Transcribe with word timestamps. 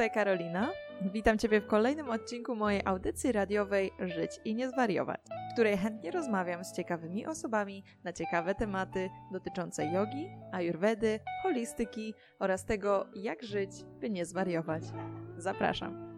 tutaj 0.00 0.14
Karolina. 0.14 0.72
Witam 1.12 1.38
Ciebie 1.38 1.60
w 1.60 1.66
kolejnym 1.66 2.10
odcinku 2.10 2.56
mojej 2.56 2.82
audycji 2.84 3.32
radiowej 3.32 3.90
Żyć 3.98 4.30
i 4.44 4.54
nie 4.54 4.68
zwariować, 4.68 5.20
w 5.50 5.52
której 5.52 5.76
chętnie 5.76 6.10
rozmawiam 6.10 6.64
z 6.64 6.76
ciekawymi 6.76 7.26
osobami 7.26 7.84
na 8.04 8.12
ciekawe 8.12 8.54
tematy 8.54 9.10
dotyczące 9.32 9.86
jogi, 9.86 10.28
ajurwedy, 10.52 11.20
holistyki 11.42 12.14
oraz 12.38 12.64
tego, 12.64 13.06
jak 13.14 13.42
żyć, 13.42 13.70
by 14.00 14.10
nie 14.10 14.24
zwariować. 14.24 14.82
Zapraszam. 15.36 16.10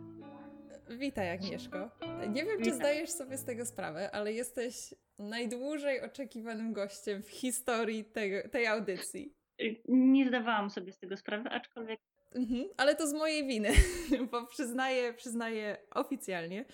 Witaj 0.98 1.30
Agnieszko. 1.30 1.90
Nie 2.28 2.44
wiem, 2.44 2.58
czy 2.58 2.64
Witam. 2.64 2.74
zdajesz 2.74 3.10
sobie 3.10 3.38
z 3.38 3.44
tego 3.44 3.66
sprawę, 3.66 4.10
ale 4.10 4.32
jesteś 4.32 4.94
najdłużej 5.18 6.02
oczekiwanym 6.02 6.72
gościem 6.72 7.22
w 7.22 7.30
historii 7.30 8.04
tego, 8.04 8.48
tej 8.48 8.66
audycji. 8.66 9.34
Nie 9.88 10.28
zdawałam 10.28 10.70
sobie 10.70 10.92
z 10.92 10.98
tego 10.98 11.16
sprawy, 11.16 11.50
aczkolwiek 11.50 12.00
Mhm, 12.34 12.68
ale 12.76 12.96
to 12.96 13.06
z 13.06 13.12
mojej 13.12 13.46
winy, 13.46 13.70
bo 14.30 14.46
przyznaję, 14.46 15.14
przyznaję 15.14 15.76
oficjalnie, 15.94 16.64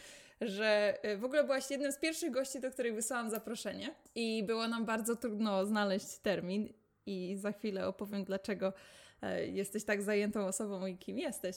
że 0.40 0.98
e, 1.02 1.16
w 1.16 1.24
ogóle 1.24 1.44
byłaś 1.44 1.70
jednym 1.70 1.92
z 1.92 1.98
pierwszych 1.98 2.30
gości, 2.30 2.60
do 2.60 2.70
których 2.70 2.94
wysłałam 2.94 3.30
zaproszenie 3.30 3.94
i 4.14 4.42
było 4.42 4.68
nam 4.68 4.84
bardzo 4.84 5.16
trudno 5.16 5.66
znaleźć 5.66 6.18
termin 6.18 6.72
i 7.06 7.36
za 7.36 7.52
chwilę 7.52 7.88
opowiem, 7.88 8.24
dlaczego 8.24 8.72
e, 9.22 9.46
jesteś 9.46 9.84
tak 9.84 10.02
zajętą 10.02 10.46
osobą 10.46 10.86
i 10.86 10.98
kim 10.98 11.18
jesteś. 11.18 11.56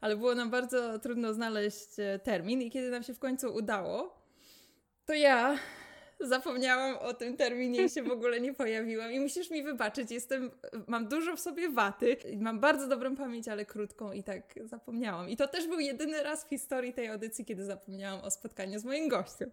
Ale 0.00 0.16
było 0.16 0.34
nam 0.34 0.50
bardzo 0.50 0.98
trudno 0.98 1.34
znaleźć 1.34 1.98
e, 1.98 2.18
termin 2.18 2.62
i 2.62 2.70
kiedy 2.70 2.90
nam 2.90 3.02
się 3.02 3.14
w 3.14 3.18
końcu 3.18 3.54
udało, 3.54 4.20
to 5.06 5.14
ja 5.14 5.58
zapomniałam 6.20 6.96
o 6.96 7.14
tym 7.14 7.36
terminie 7.36 7.84
i 7.84 7.88
się 7.88 8.02
w 8.02 8.10
ogóle 8.10 8.40
nie 8.40 8.54
pojawiłam. 8.54 9.12
I 9.12 9.20
musisz 9.20 9.50
mi 9.50 9.62
wybaczyć, 9.62 10.10
jestem, 10.10 10.50
mam 10.86 11.08
dużo 11.08 11.36
w 11.36 11.40
sobie 11.40 11.68
waty, 11.68 12.16
mam 12.38 12.60
bardzo 12.60 12.88
dobrą 12.88 13.16
pamięć, 13.16 13.48
ale 13.48 13.66
krótką 13.66 14.12
i 14.12 14.22
tak 14.22 14.42
zapomniałam. 14.64 15.28
I 15.28 15.36
to 15.36 15.48
też 15.48 15.66
był 15.66 15.80
jedyny 15.80 16.22
raz 16.22 16.44
w 16.44 16.48
historii 16.48 16.92
tej 16.92 17.08
audycji, 17.08 17.44
kiedy 17.44 17.64
zapomniałam 17.64 18.24
o 18.24 18.30
spotkaniu 18.30 18.78
z 18.78 18.84
moim 18.84 19.08
gościem. 19.08 19.50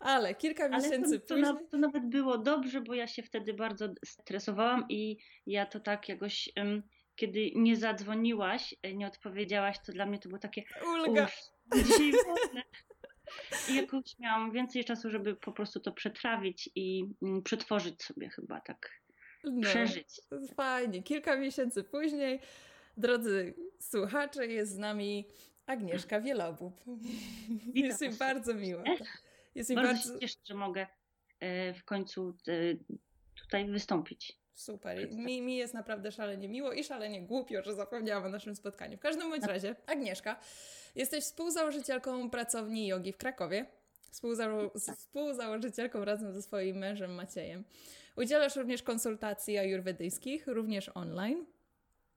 Ale 0.00 0.34
kilka 0.34 0.64
ale 0.64 0.76
miesięcy 0.76 1.20
to, 1.20 1.26
to 1.26 1.34
później... 1.34 1.54
Na, 1.54 1.60
to 1.70 1.78
nawet 1.78 2.06
było 2.06 2.38
dobrze, 2.38 2.80
bo 2.80 2.94
ja 2.94 3.06
się 3.06 3.22
wtedy 3.22 3.54
bardzo 3.54 3.88
stresowałam 4.04 4.84
i 4.88 5.18
ja 5.46 5.66
to 5.66 5.80
tak 5.80 6.08
jakoś... 6.08 6.50
Um, 6.56 6.82
kiedy 7.16 7.50
nie 7.54 7.76
zadzwoniłaś, 7.76 8.74
nie 8.94 9.06
odpowiedziałaś, 9.06 9.76
to 9.86 9.92
dla 9.92 10.06
mnie 10.06 10.18
to 10.18 10.28
było 10.28 10.38
takie. 10.38 10.62
Ulga! 10.86 11.24
Uff, 11.24 11.86
dzisiaj 11.86 12.12
i 13.68 13.74
jakoś 13.74 14.18
miałam 14.18 14.52
więcej 14.52 14.84
czasu, 14.84 15.10
żeby 15.10 15.36
po 15.36 15.52
prostu 15.52 15.80
to 15.80 15.92
przetrawić 15.92 16.70
i 16.74 17.04
mm, 17.22 17.42
przetworzyć 17.42 18.02
sobie 18.02 18.28
chyba 18.28 18.60
tak. 18.60 18.90
No, 19.44 19.70
przeżyć. 19.70 20.08
Fajnie. 20.56 21.02
Kilka 21.02 21.36
miesięcy 21.36 21.84
później, 21.84 22.40
drodzy 22.96 23.54
słuchacze, 23.80 24.46
jest 24.46 24.72
z 24.72 24.78
nami 24.78 25.28
Agnieszka 25.66 26.20
Wielobub. 26.20 26.80
Witam 27.48 27.72
jest 27.74 28.00
mi 28.00 28.10
bardzo 28.10 28.54
miło. 28.54 28.82
Jest 29.54 29.70
mi 29.70 29.76
bardzo, 29.76 29.92
bardzo... 29.92 30.18
cieszę, 30.18 30.38
że 30.44 30.54
mogę 30.54 30.86
e, 31.40 31.74
w 31.74 31.84
końcu 31.84 32.36
e, 32.48 32.52
tutaj 33.34 33.70
wystąpić. 33.70 34.43
Super. 34.54 35.12
Mi, 35.12 35.42
mi 35.42 35.56
jest 35.56 35.74
naprawdę 35.74 36.12
szalenie 36.12 36.48
miło 36.48 36.72
i 36.72 36.84
szalenie 36.84 37.22
głupio, 37.22 37.62
że 37.62 37.74
zapomniałam 37.74 38.24
o 38.24 38.28
naszym 38.28 38.56
spotkaniu. 38.56 38.96
W 38.96 39.00
każdym 39.00 39.30
bądź 39.30 39.44
razie, 39.44 39.76
Agnieszka, 39.86 40.36
jesteś 40.94 41.24
współzałożycielką 41.24 42.30
pracowni 42.30 42.86
jogi 42.86 43.12
w 43.12 43.16
Krakowie. 43.16 43.66
Współzało 44.10 44.70
współzałożycielką 44.96 46.04
razem 46.04 46.32
ze 46.32 46.42
swoim 46.42 46.76
mężem 46.76 47.14
Maciejem. 47.14 47.64
Udzielasz 48.16 48.56
również 48.56 48.82
konsultacji 48.82 49.58
ajurwedyjskich, 49.58 50.46
również 50.46 50.90
online. 50.94 51.46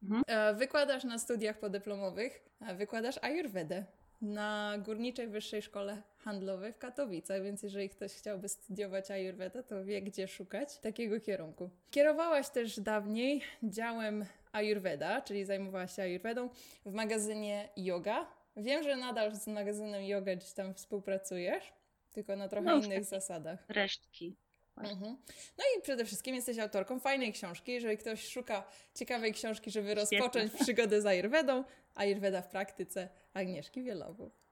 Mhm. 0.04 0.24
E, 0.28 0.54
wykładasz 0.54 1.04
na 1.04 1.20
studiach 1.20 1.60
podyplomowych, 1.60 2.50
wykładasz 2.76 3.16
ajurwedę 3.22 3.86
na 4.22 4.78
Górniczej 4.86 5.28
Wyższej 5.28 5.62
Szkole 5.62 6.02
Handlowej 6.18 6.74
w 6.74 6.78
Katowicach, 6.78 7.44
więc 7.44 7.64
jeżeli 7.64 7.90
ktoś 7.90 8.14
chciałby 8.14 8.50
studiować 8.50 9.12
Ayurveda, 9.12 9.64
to 9.64 9.86
wie, 9.86 10.02
gdzie 10.02 10.28
szukać 10.28 10.78
takiego 10.78 11.20
kierunku. 11.20 11.70
Kierowałaś 11.92 12.50
też 12.50 12.80
dawniej 12.80 13.42
działem 13.64 14.26
Ayurveda, 14.52 15.22
czyli 15.22 15.46
zajmowałaś 15.46 15.96
się 15.96 16.02
Ayurvedą 16.02 16.50
w 16.86 16.94
magazynie 16.94 17.70
Yoga. 17.78 18.28
Wiem, 18.58 18.84
że 18.84 18.96
nadal 18.96 19.36
z 19.36 19.48
magazynem 19.48 20.04
Yoga 20.04 20.36
gdzieś 20.36 20.54
tam 20.54 20.74
współpracujesz, 20.74 21.74
tylko 22.12 22.36
na 22.36 22.50
trochę 22.50 22.66
no, 22.66 22.78
innych 22.78 23.06
zasadach. 23.06 23.66
Resztki. 23.70 24.36
Mhm. 24.78 25.18
No 25.58 25.64
i 25.78 25.82
przede 25.82 26.06
wszystkim 26.06 26.36
jesteś 26.36 26.60
autorką 26.60 27.00
fajnej 27.00 27.34
książki. 27.34 27.72
Jeżeli 27.72 27.98
ktoś 27.98 28.28
szuka 28.28 28.64
ciekawej 28.96 29.34
książki, 29.34 29.72
żeby 29.72 29.96
rozpocząć 29.96 30.52
przygodę 30.54 31.02
z 31.02 31.06
Ayurvedą, 31.06 31.64
Ayurveda 31.96 32.42
w 32.42 32.50
praktyce 32.50 33.10
Agnieszki 33.34 33.84
Wielowów. 33.84 34.48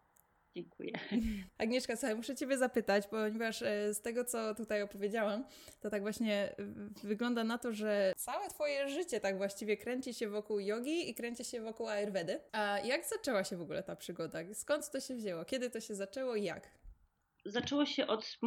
Dziękuję. 0.56 0.92
Agnieszka, 1.58 1.96
słuchaj, 1.96 2.16
muszę 2.16 2.36
Ciebie 2.36 2.58
zapytać, 2.58 3.08
ponieważ 3.08 3.62
e, 3.62 3.94
z 3.94 4.02
tego, 4.02 4.26
co 4.26 4.56
tutaj 4.56 4.82
opowiedziałam, 4.82 5.46
to 5.82 5.90
tak 5.90 6.02
właśnie 6.02 6.56
wygląda 7.04 7.44
na 7.44 7.58
to, 7.58 7.74
że 7.74 8.14
całe 8.18 8.50
Twoje 8.50 8.90
życie 8.90 9.20
tak 9.20 9.38
właściwie 9.38 9.78
kręci 9.78 10.14
się 10.14 10.30
wokół 10.30 10.60
jogi 10.60 11.10
i 11.10 11.16
kręci 11.16 11.46
się 11.46 11.62
wokół 11.62 11.88
Ayurvedy. 11.88 12.40
A 12.52 12.80
jak 12.80 13.06
zaczęła 13.06 13.44
się 13.44 13.58
w 13.58 13.62
ogóle 13.62 13.84
ta 13.84 13.96
przygoda? 13.96 14.40
Skąd 14.54 14.92
to 14.92 15.00
się 15.00 15.16
wzięło? 15.16 15.46
Kiedy 15.46 15.70
to 15.70 15.82
się 15.82 15.96
zaczęło 15.96 16.36
i 16.36 16.44
jak? 16.44 16.70
Zaczęło 17.46 17.86
się 17.86 18.08
od 18.08 18.40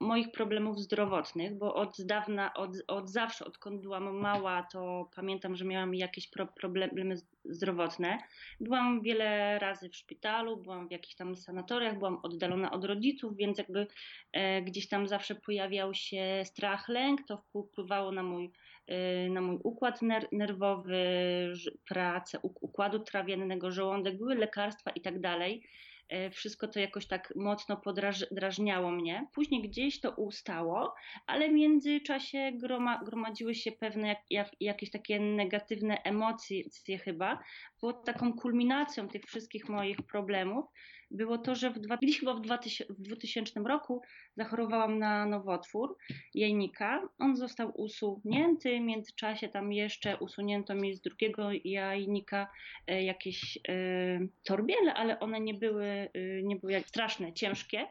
moich 0.00 0.32
problemów 0.32 0.78
zdrowotnych, 0.78 1.58
bo 1.58 1.74
od 1.74 1.96
dawna, 1.98 2.54
od, 2.54 2.70
od 2.88 3.10
zawsze, 3.10 3.44
odkąd 3.44 3.82
byłam 3.82 4.16
mała, 4.16 4.66
to 4.72 5.10
pamiętam, 5.16 5.56
że 5.56 5.64
miałam 5.64 5.94
jakieś 5.94 6.28
pro, 6.30 6.46
problemy 6.46 7.16
zdrowotne. 7.44 8.18
Byłam 8.60 9.02
wiele 9.02 9.58
razy 9.58 9.88
w 9.88 9.96
szpitalu, 9.96 10.56
byłam 10.56 10.88
w 10.88 10.90
jakichś 10.90 11.14
tam 11.14 11.36
sanatoriach, 11.36 11.98
byłam 11.98 12.18
oddalona 12.22 12.70
od 12.70 12.84
rodziców, 12.84 13.36
więc 13.36 13.58
jakby 13.58 13.86
e, 14.32 14.62
gdzieś 14.62 14.88
tam 14.88 15.08
zawsze 15.08 15.34
pojawiał 15.34 15.94
się 15.94 16.42
strach, 16.44 16.88
lęk, 16.88 17.20
to 17.26 17.36
wpływało 17.36 18.12
na 18.12 18.22
mój, 18.22 18.50
e, 18.86 19.28
na 19.28 19.40
mój 19.40 19.58
układ 19.64 20.02
ner 20.02 20.28
nerwowy, 20.32 21.04
pracę 21.88 22.38
układu 22.42 22.98
trawiennego, 22.98 23.70
żołądek, 23.70 24.18
były 24.18 24.34
lekarstwa 24.34 24.90
i 24.90 25.00
tak 25.00 25.20
dalej. 25.20 25.62
E, 26.08 26.30
wszystko 26.30 26.68
to 26.68 26.80
jakoś 26.80 27.06
tak 27.06 27.32
mocno 27.36 27.76
podrażniało 27.76 28.90
mnie. 28.90 29.26
Później 29.34 29.62
gdzieś 29.62 30.00
to 30.00 30.10
ustało, 30.10 30.94
ale 31.26 31.48
w 31.48 31.52
międzyczasie 31.52 32.52
groma, 32.54 33.04
gromadziły 33.04 33.54
się 33.54 33.72
pewne 33.72 34.08
jak, 34.08 34.18
jak, 34.30 34.48
jakieś 34.60 34.90
takie 34.90 35.20
negatywne 35.20 36.02
emocje 36.02 36.98
chyba, 37.04 37.38
bo 37.82 37.92
taką 37.92 38.32
kulminacją 38.32 39.08
tych 39.08 39.24
wszystkich 39.24 39.68
moich 39.68 39.96
problemów 40.02 40.64
było 41.14 41.38
to, 41.38 41.54
że 41.54 41.70
w 41.70 41.78
dwa, 41.78 41.98
chyba 42.18 42.34
w, 42.34 42.40
2000, 42.40 42.94
w 42.94 43.02
2000 43.02 43.60
roku 43.60 44.02
zachorowałam 44.36 44.98
na 44.98 45.26
nowotwór 45.26 45.96
jajnika. 46.34 47.08
On 47.18 47.36
został 47.36 47.72
usunięty, 47.80 48.78
w 48.78 48.82
międzyczasie 48.82 49.48
tam 49.48 49.72
jeszcze 49.72 50.16
usunięto 50.16 50.74
mi 50.74 50.94
z 50.94 51.00
drugiego 51.00 51.48
jajnika 51.64 52.50
e, 52.86 53.02
jakieś 53.02 53.58
e, 53.68 53.80
torbiele, 54.44 54.94
ale 54.94 55.20
one 55.20 55.40
nie 55.40 55.54
były, 55.54 55.86
e, 55.86 56.08
nie 56.42 56.56
były 56.56 56.72
jak 56.72 56.88
straszne, 56.88 57.32
ciężkie 57.32 57.86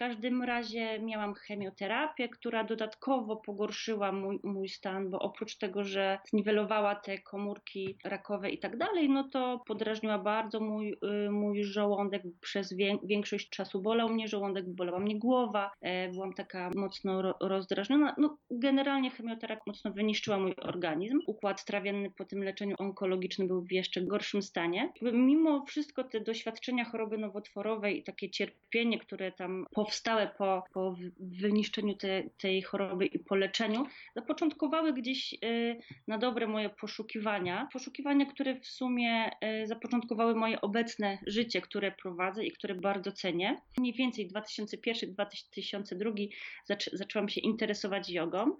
każdym 0.00 0.42
razie 0.42 0.98
miałam 0.98 1.34
chemioterapię, 1.34 2.28
która 2.28 2.64
dodatkowo 2.64 3.36
pogorszyła 3.36 4.12
mój, 4.12 4.40
mój 4.42 4.68
stan, 4.68 5.10
bo 5.10 5.18
oprócz 5.18 5.56
tego, 5.56 5.84
że 5.84 6.18
zniwelowała 6.28 6.94
te 6.94 7.18
komórki 7.18 7.96
rakowe 8.04 8.50
i 8.50 8.58
tak 8.58 8.76
dalej, 8.76 9.08
no 9.08 9.28
to 9.28 9.62
podrażniła 9.66 10.18
bardzo 10.18 10.60
mój, 10.60 10.96
y, 11.26 11.30
mój 11.30 11.64
żołądek. 11.64 12.22
Przez 12.40 12.74
większość 13.02 13.50
czasu 13.50 13.82
bolał 13.82 14.08
mnie 14.08 14.28
żołądek, 14.28 14.68
bolała 14.68 15.00
mnie 15.00 15.18
głowa, 15.18 15.70
e, 15.80 16.08
byłam 16.08 16.32
taka 16.32 16.70
mocno 16.76 17.34
rozdrażniona. 17.40 18.14
No, 18.18 18.38
generalnie 18.50 19.10
chemioterapia 19.10 19.62
mocno 19.66 19.92
wyniszczyła 19.92 20.38
mój 20.38 20.54
organizm. 20.56 21.20
Układ 21.26 21.64
trawienny 21.64 22.10
po 22.10 22.24
tym 22.24 22.44
leczeniu 22.44 22.76
onkologicznym 22.78 23.48
był 23.48 23.62
w 23.62 23.72
jeszcze 23.72 24.02
gorszym 24.02 24.42
stanie. 24.42 24.92
Mimo 25.02 25.64
wszystko 25.66 26.04
te 26.04 26.20
doświadczenia 26.20 26.84
choroby 26.84 27.18
nowotworowej 27.18 27.98
i 27.98 28.02
takie 28.02 28.30
cierpienie, 28.30 28.98
które 28.98 29.32
tam 29.32 29.66
powstało, 29.74 29.89
powstałe 29.90 30.30
po, 30.38 30.64
po 30.72 30.96
wyniszczeniu 31.20 31.94
te, 31.94 32.22
tej 32.38 32.62
choroby 32.62 33.06
i 33.06 33.18
po 33.18 33.36
leczeniu, 33.36 33.86
zapoczątkowały 34.16 34.92
gdzieś 34.92 35.34
y, 35.44 35.80
na 36.06 36.18
dobre 36.18 36.46
moje 36.46 36.70
poszukiwania. 36.70 37.68
Poszukiwania, 37.72 38.26
które 38.26 38.60
w 38.60 38.66
sumie 38.66 39.30
y, 39.62 39.66
zapoczątkowały 39.66 40.34
moje 40.34 40.60
obecne 40.60 41.18
życie, 41.26 41.60
które 41.60 41.92
prowadzę 41.92 42.44
i 42.44 42.52
które 42.52 42.74
bardzo 42.74 43.12
cenię. 43.12 43.56
Mniej 43.78 43.92
więcej 43.92 44.28
2001-2002 44.28 46.28
zaczę, 46.64 46.90
zaczęłam 46.94 47.28
się 47.28 47.40
interesować 47.40 48.10
jogą 48.10 48.56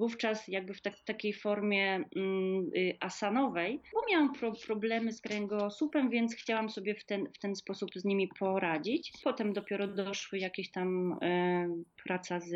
wówczas 0.00 0.48
jakby 0.48 0.74
w 0.74 0.80
tak, 0.80 1.00
takiej 1.00 1.32
formie 1.32 2.04
mm, 2.16 2.70
y, 2.76 2.96
asanowej, 3.00 3.80
bo 3.92 4.00
miałam 4.10 4.32
pro, 4.34 4.52
problemy 4.66 5.12
z 5.12 5.20
kręgosłupem, 5.20 6.10
więc 6.10 6.34
chciałam 6.34 6.70
sobie 6.70 6.94
w 6.94 7.04
ten, 7.04 7.32
w 7.32 7.38
ten 7.38 7.56
sposób 7.56 7.90
z 7.94 8.04
nimi 8.04 8.28
poradzić. 8.38 9.12
Potem 9.24 9.52
dopiero 9.52 9.88
doszły 9.88 10.38
jakieś 10.38 10.70
tam 10.70 11.12
y, 11.12 12.02
praca 12.04 12.40
z 12.40 12.52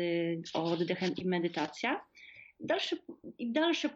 oddechem 0.53 1.15
i 1.17 1.25
medytacja. 1.25 2.01
Dalsze, 2.59 2.95
I 3.39 3.51
dalsze 3.51 3.89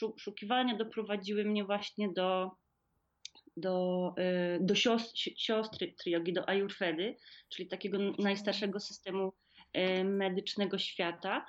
poszukiwania 0.00 0.76
doprowadziły 0.76 1.44
mnie 1.44 1.64
właśnie 1.64 2.08
do 2.12 2.50
do, 3.56 4.14
do 4.60 4.74
siostry, 4.74 5.32
siostry 5.36 5.94
jogi, 6.06 6.32
do 6.32 6.48
Ayurvedy, 6.48 7.16
czyli 7.48 7.68
takiego 7.68 7.98
najstarszego 8.18 8.80
systemu 8.80 9.32
medycznego 10.04 10.78
świata, 10.78 11.46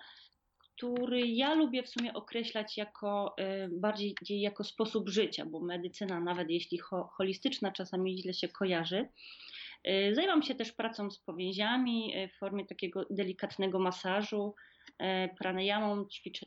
który 0.77 1.27
ja 1.27 1.53
lubię 1.53 1.83
w 1.83 1.89
sumie 1.89 2.13
określać 2.13 2.77
jako 2.77 3.35
bardziej 3.69 4.15
jako 4.29 4.63
sposób 4.63 5.09
życia, 5.09 5.45
bo 5.45 5.59
medycyna, 5.59 6.19
nawet 6.19 6.49
jeśli 6.49 6.77
ho, 6.77 7.09
holistyczna, 7.13 7.71
czasami 7.71 8.17
źle 8.17 8.33
się 8.33 8.47
kojarzy. 8.47 9.09
Zajmam 10.11 10.43
się 10.43 10.55
też 10.55 10.71
pracą 10.71 11.11
z 11.11 11.19
powięziami 11.19 12.13
w 12.33 12.37
formie 12.37 12.65
takiego 12.65 13.05
delikatnego 13.09 13.79
masażu, 13.79 14.55
pranayamą, 15.39 16.05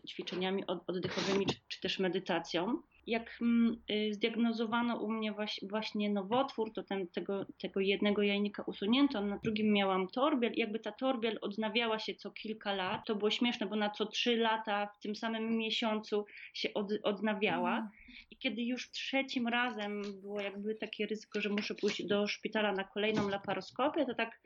ćwiczeniami 0.09 0.67
oddechowymi 0.67 1.47
czy, 1.47 1.57
czy 1.69 1.81
też 1.81 1.99
medytacją 1.99 2.83
jak 3.07 3.39
mm, 3.43 3.83
y, 3.91 4.15
zdiagnozowano 4.15 4.97
u 4.97 5.13
mnie 5.13 5.35
właśnie 5.63 6.11
nowotwór, 6.11 6.73
to 6.73 6.83
ten, 6.83 7.09
tego, 7.09 7.47
tego 7.59 7.81
jednego 7.81 8.23
jajnika 8.23 8.63
usunięto, 8.63 9.21
na 9.21 9.39
drugim 9.39 9.73
miałam 9.73 10.09
torbiel. 10.09 10.53
Jakby 10.57 10.79
ta 10.79 10.93
torbiel 10.93 11.39
odnawiała 11.41 11.99
się 11.99 12.15
co 12.15 12.31
kilka 12.31 12.75
lat. 12.75 13.07
To 13.07 13.15
było 13.15 13.31
śmieszne, 13.31 13.67
bo 13.67 13.77
na 13.77 13.91
co 13.91 14.07
trzy 14.07 14.37
lata 14.37 14.87
w 14.87 15.03
tym 15.03 15.17
samym 15.17 15.57
miesiącu 15.57 16.25
się 16.55 16.75
od, 16.75 16.93
odnawiała. 17.03 17.77
Mm. 17.77 17.91
I 18.31 18.37
kiedy 18.37 18.63
już 18.63 18.91
trzecim 18.91 19.49
razem 19.49 20.03
było 20.21 20.41
jakby 20.41 20.75
takie 20.75 21.07
ryzyko, 21.07 21.41
że 21.41 21.49
muszę 21.49 21.75
pójść 21.75 22.07
do 22.07 22.27
szpitala 22.27 22.73
na 22.73 22.85
kolejną 22.85 23.29
laparoskopię, 23.29 24.07
to 24.07 24.15
tak 24.15 24.41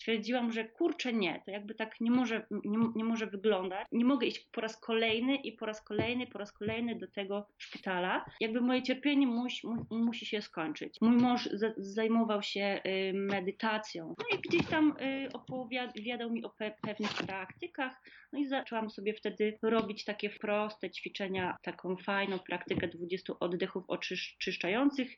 stwierdziłam, 0.00 0.52
że 0.52 0.64
kurczę 0.64 1.12
nie, 1.12 1.42
to 1.44 1.50
jakby 1.50 1.74
tak 1.74 2.00
nie 2.00 2.10
może, 2.10 2.46
nie, 2.50 2.78
nie 2.94 3.04
może 3.04 3.26
wyglądać. 3.26 3.86
Nie 3.92 4.04
mogę 4.04 4.26
iść 4.26 4.48
po 4.52 4.60
raz 4.60 4.80
kolejny 4.80 5.36
i 5.36 5.52
po 5.52 5.66
raz 5.66 5.82
kolejny, 5.82 6.26
po 6.26 6.38
raz 6.38 6.52
kolejny 6.52 6.94
do 6.94 7.06
tego 7.06 7.46
szpitala. 7.58 8.24
Jakby 8.40 8.60
moje 8.60 8.82
cierpienie 8.82 9.26
musi, 9.26 9.66
mu, 9.66 9.86
musi 9.90 10.26
się 10.26 10.42
skończyć. 10.42 10.96
Mój 11.00 11.16
mąż 11.16 11.48
z, 11.52 11.74
zajmował 11.76 12.42
się 12.42 12.80
y, 12.86 13.12
medytacją. 13.14 14.14
No 14.18 14.38
i 14.38 14.40
gdzieś 14.40 14.66
tam 14.66 14.96
y, 15.00 15.28
opowiadał 15.32 16.30
mi 16.30 16.44
o 16.44 16.50
pe, 16.50 16.70
pewnych 16.82 17.14
praktykach. 17.14 18.02
No 18.32 18.38
i 18.38 18.48
zaczęłam 18.48 18.90
sobie 18.90 19.14
wtedy 19.14 19.58
robić 19.62 20.04
takie 20.04 20.30
proste 20.30 20.90
ćwiczenia, 20.90 21.56
taką 21.62 21.96
fajną 21.96 22.38
praktykę 22.38 22.88
20 22.88 23.32
oddechów 23.40 23.84
oczyszczających 23.88 25.10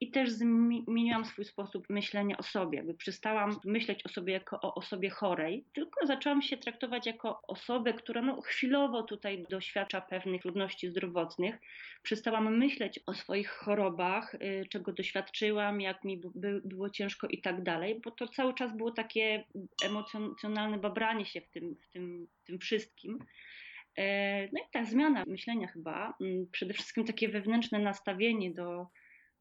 i 0.00 0.10
też 0.10 0.30
zmieniłam 0.30 1.24
swój 1.24 1.44
sposób 1.44 1.86
myślenia 1.90 2.36
o 2.38 2.42
sobie. 2.42 2.78
Jakby 2.78 2.94
przestałam 2.94 3.56
myśleć 3.64 4.06
o 4.06 4.08
sobie 4.08 4.29
jako 4.30 4.60
o 4.60 4.74
osobie 4.74 5.10
chorej, 5.10 5.64
tylko 5.72 6.06
zaczęłam 6.06 6.42
się 6.42 6.56
traktować 6.56 7.06
jako 7.06 7.42
osobę, 7.48 7.94
która 7.94 8.22
no, 8.22 8.40
chwilowo 8.40 9.02
tutaj 9.02 9.44
doświadcza 9.50 10.00
pewnych 10.00 10.42
trudności 10.42 10.88
zdrowotnych. 10.88 11.58
Przestałam 12.02 12.58
myśleć 12.58 13.00
o 13.06 13.14
swoich 13.14 13.48
chorobach, 13.50 14.34
y, 14.34 14.66
czego 14.70 14.92
doświadczyłam, 14.92 15.80
jak 15.80 16.04
mi 16.04 16.20
by, 16.34 16.60
było 16.64 16.90
ciężko 16.90 17.26
i 17.26 17.40
tak 17.40 17.62
dalej, 17.62 18.00
bo 18.04 18.10
to 18.10 18.28
cały 18.28 18.54
czas 18.54 18.76
było 18.76 18.90
takie 18.90 19.44
emocjonalne 19.84 20.78
babranie 20.78 21.26
się 21.26 21.40
w 21.40 21.50
tym, 21.50 21.76
w 21.76 21.88
tym, 21.88 22.26
w 22.42 22.44
tym 22.44 22.58
wszystkim. 22.58 23.18
E, 23.98 24.42
no 24.52 24.60
i 24.60 24.70
ta 24.72 24.84
zmiana 24.84 25.24
myślenia 25.26 25.66
chyba, 25.66 26.14
mm, 26.20 26.46
przede 26.52 26.74
wszystkim 26.74 27.04
takie 27.04 27.28
wewnętrzne 27.28 27.78
nastawienie 27.78 28.50
do, 28.54 28.86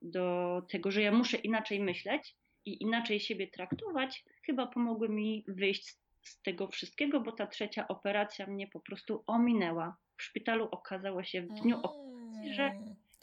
do 0.02 0.62
tego, 0.70 0.92
że 0.92 1.02
ja 1.02 1.12
muszę 1.12 1.38
inaczej 1.38 1.80
myśleć, 1.80 2.36
i 2.66 2.84
inaczej 2.84 3.20
siebie 3.20 3.48
traktować, 3.48 4.24
chyba 4.50 4.68
pomogły 4.68 5.10
mi 5.10 5.44
wyjść 5.48 5.96
z 6.22 6.42
tego 6.42 6.68
wszystkiego, 6.68 7.22
bo 7.22 7.32
ta 7.32 7.48
trzecia 7.48 7.88
operacja 7.88 8.48
mnie 8.48 8.68
po 8.68 8.80
prostu 8.80 9.24
ominęła. 9.28 9.98
W 10.18 10.24
szpitalu 10.24 10.68
okazało 10.72 11.24
się 11.24 11.42
w 11.42 11.48
dniu 11.48 11.76
mm. 11.76 11.82
operacji, 11.86 12.54
że, 12.54 12.72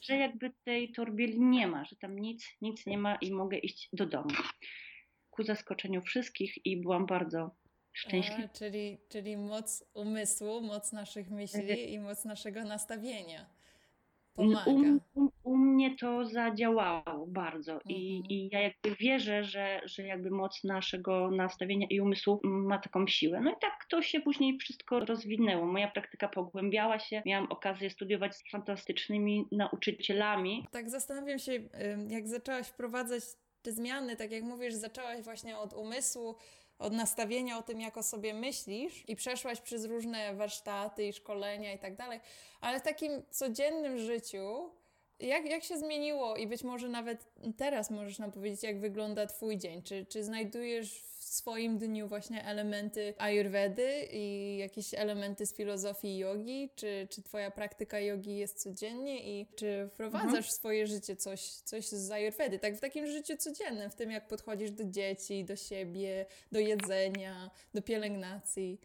że 0.02 0.17
jakby 0.17 0.52
tej 0.64 0.93
torbieli 0.93 1.40
nie 1.40 1.67
ma, 1.67 1.84
że 1.84 1.96
tam 1.96 2.19
nic, 2.19 2.49
nic 2.61 2.87
nie 2.87 2.99
ma 2.99 3.17
i 3.17 3.32
mogę 3.32 3.58
iść 3.58 3.88
do 3.93 4.06
domu. 4.06 4.31
Ku 5.31 5.43
zaskoczeniu 5.43 6.02
wszystkich 6.02 6.67
i 6.67 6.76
byłam 6.76 7.06
bardzo 7.06 7.50
szczęśliwa. 7.93 8.44
A, 8.44 8.49
czyli, 8.49 8.99
czyli 9.08 9.37
moc 9.37 9.84
umysłu, 9.94 10.61
moc 10.61 10.93
naszych 10.93 11.31
myśli 11.31 11.93
i 11.93 11.99
moc 11.99 12.25
naszego 12.25 12.64
nastawienia 12.64 13.56
pomaga. 14.36 14.70
U, 14.70 15.00
u, 15.14 15.30
u, 15.42 15.56
mnie 15.56 15.96
to 15.96 16.26
zadziałało 16.26 17.26
bardzo 17.26 17.72
mhm. 17.72 17.96
I, 17.96 18.22
i 18.28 18.48
ja 18.52 18.60
jakby 18.60 18.96
wierzę, 19.00 19.44
że, 19.44 19.80
że 19.84 20.02
jakby 20.02 20.30
moc 20.30 20.64
naszego 20.64 21.30
nastawienia 21.30 21.86
i 21.90 22.00
umysłu 22.00 22.40
ma 22.44 22.78
taką 22.78 23.06
siłę. 23.06 23.40
No 23.40 23.50
i 23.50 23.54
tak 23.60 23.86
to 23.90 24.02
się 24.02 24.20
później 24.20 24.58
wszystko 24.58 25.00
rozwinęło. 25.00 25.66
Moja 25.66 25.88
praktyka 25.88 26.28
pogłębiała 26.28 26.98
się. 26.98 27.22
Miałam 27.26 27.52
okazję 27.52 27.90
studiować 27.90 28.36
z 28.36 28.50
fantastycznymi 28.50 29.48
nauczycielami. 29.52 30.66
Tak 30.70 30.90
zastanawiam 30.90 31.38
się, 31.38 31.52
jak 32.08 32.28
zaczęłaś 32.28 32.66
wprowadzać 32.66 33.22
te 33.62 33.72
zmiany, 33.72 34.16
tak 34.16 34.32
jak 34.32 34.44
mówisz, 34.44 34.74
zaczęłaś 34.74 35.22
właśnie 35.22 35.58
od 35.58 35.72
umysłu, 35.74 36.36
od 36.78 36.93
nastawienia 36.93 37.58
o 37.58 37.62
tym, 37.62 37.81
jak 37.81 37.96
o 37.96 38.02
sobie 38.02 38.34
myślisz 38.34 39.08
i 39.08 39.17
przeszłaś 39.17 39.61
przez 39.61 39.84
różne 39.84 40.34
warsztaty 40.34 41.05
i 41.05 41.12
szkolenia 41.12 41.73
i 41.73 41.78
tak 41.78 41.96
dalej, 41.96 42.20
ale 42.61 42.81
w 42.81 42.82
takim 42.82 43.23
codziennym 43.31 43.99
życiu, 43.99 44.70
jak, 45.20 45.44
jak 45.44 45.64
się 45.64 45.78
zmieniło 45.78 46.37
i 46.37 46.46
być 46.46 46.62
może 46.62 46.88
nawet 46.88 47.26
teraz 47.56 47.90
możesz 47.90 48.19
nam 48.19 48.32
powiedzieć, 48.32 48.62
jak 48.62 48.81
wygląda 48.81 49.26
Twój 49.26 49.58
dzień? 49.58 49.82
Czy, 49.82 50.06
czy 50.06 50.25
znajdujesz 50.25 51.02
swoim 51.36 51.78
dniu 51.78 52.08
właśnie 52.08 52.44
elementy 52.44 53.14
ayurvedy 53.18 54.08
i 54.12 54.56
jakieś 54.58 54.94
elementy 54.94 55.46
z 55.46 55.56
filozofii 55.56 56.18
jogi? 56.18 56.70
Czy, 56.76 57.08
czy 57.10 57.22
twoja 57.22 57.50
praktyka 57.50 58.00
jogi 58.00 58.36
jest 58.36 58.62
codziennie 58.62 59.40
i 59.40 59.46
czy 59.56 59.88
wprowadzasz 59.92 60.26
mhm. 60.26 60.42
w 60.42 60.50
swoje 60.50 60.86
życie 60.86 61.16
coś, 61.16 61.40
coś 61.40 61.86
z 61.86 62.10
ayurvedy? 62.10 62.58
Tak 62.58 62.76
w 62.76 62.80
takim 62.80 63.06
życiu 63.06 63.36
codziennym, 63.36 63.90
w 63.90 63.94
tym 63.94 64.10
jak 64.10 64.28
podchodzisz 64.28 64.70
do 64.70 64.84
dzieci, 64.84 65.44
do 65.44 65.56
siebie, 65.56 66.26
do 66.52 66.60
jedzenia, 66.60 67.50
do 67.74 67.82
pielęgnacji. 67.82 68.80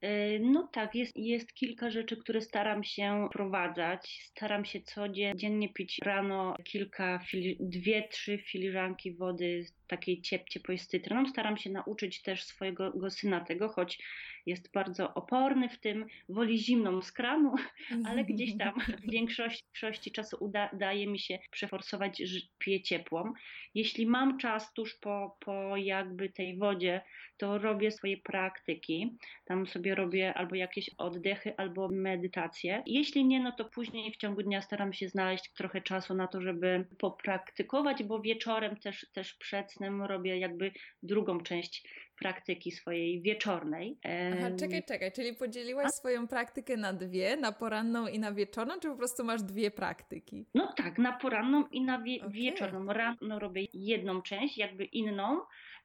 E, 0.00 0.38
no 0.38 0.68
tak, 0.72 0.94
jest, 0.94 1.16
jest 1.16 1.52
kilka 1.54 1.90
rzeczy, 1.90 2.16
które 2.16 2.40
staram 2.40 2.84
się 2.84 3.28
wprowadzać. 3.30 4.22
Staram 4.30 4.64
się 4.64 4.80
codziennie 4.80 5.72
pić 5.72 5.98
rano 6.04 6.56
kilka, 6.64 7.18
fili, 7.18 7.56
dwie, 7.60 8.08
trzy 8.08 8.38
filiżanki 8.38 9.14
wody 9.14 9.66
takiej 9.90 10.22
ciep, 10.22 10.48
ciepłej 10.48 10.78
z 10.78 10.86
cytryną. 10.86 11.26
Staram 11.26 11.56
się 11.56 11.70
nauczyć 11.70 12.22
też 12.22 12.44
swojego 12.44 13.10
syna 13.10 13.40
tego, 13.40 13.68
choć 13.68 13.98
jest 14.46 14.72
bardzo 14.72 15.14
oporny 15.14 15.68
w 15.68 15.80
tym, 15.80 16.06
woli 16.28 16.58
zimną 16.58 17.02
z 17.02 17.12
kranu, 17.12 17.54
ale 18.08 18.24
gdzieś 18.24 18.58
tam 18.58 18.80
w 18.80 19.10
większości, 19.12 19.64
większości 19.64 20.12
czasu 20.12 20.36
udaje 20.40 21.06
mi 21.06 21.18
się 21.18 21.38
przeforsować, 21.50 22.22
piję 22.58 22.82
ciepłą. 22.82 23.32
Jeśli 23.74 24.06
mam 24.06 24.38
czas 24.38 24.72
tuż 24.72 24.94
po, 24.94 25.36
po 25.40 25.76
jakby 25.76 26.28
tej 26.28 26.56
wodzie, 26.56 27.00
to 27.40 27.58
robię 27.58 27.90
swoje 27.90 28.16
praktyki. 28.16 29.16
Tam 29.44 29.66
sobie 29.66 29.94
robię 29.94 30.34
albo 30.34 30.54
jakieś 30.54 30.90
oddechy, 30.98 31.56
albo 31.56 31.88
medytację. 31.88 32.82
Jeśli 32.86 33.24
nie, 33.24 33.40
no 33.40 33.52
to 33.52 33.64
później 33.64 34.12
w 34.12 34.16
ciągu 34.16 34.42
dnia 34.42 34.62
staram 34.62 34.92
się 34.92 35.08
znaleźć 35.08 35.52
trochę 35.52 35.80
czasu 35.80 36.14
na 36.14 36.26
to, 36.26 36.40
żeby 36.40 36.86
popraktykować, 36.98 38.02
bo 38.02 38.20
wieczorem 38.20 38.76
też, 38.76 39.06
też 39.12 39.34
przed 39.34 39.79
snem 39.80 40.02
robię 40.02 40.38
jakby 40.38 40.72
drugą 41.02 41.40
część 41.40 41.88
praktyki 42.18 42.70
swojej 42.70 43.22
wieczornej. 43.22 43.98
Aha, 44.32 44.50
czekaj, 44.58 44.82
czekaj, 44.88 45.12
czyli 45.12 45.34
podzieliłaś 45.34 45.86
A? 45.86 45.90
swoją 45.90 46.28
praktykę 46.28 46.76
na 46.76 46.92
dwie, 46.92 47.36
na 47.36 47.52
poranną 47.52 48.06
i 48.06 48.18
na 48.18 48.32
wieczorną, 48.32 48.80
czy 48.80 48.88
po 48.88 48.96
prostu 48.96 49.24
masz 49.24 49.42
dwie 49.42 49.70
praktyki? 49.70 50.46
No 50.54 50.72
tak, 50.76 50.98
na 50.98 51.12
poranną 51.12 51.66
i 51.66 51.80
na 51.80 52.02
wie 52.02 52.20
okay. 52.20 52.30
wieczorną. 52.30 52.92
Rano 52.92 53.38
robię 53.38 53.66
jedną 53.74 54.22
część, 54.22 54.58
jakby 54.58 54.84
inną, 54.84 55.40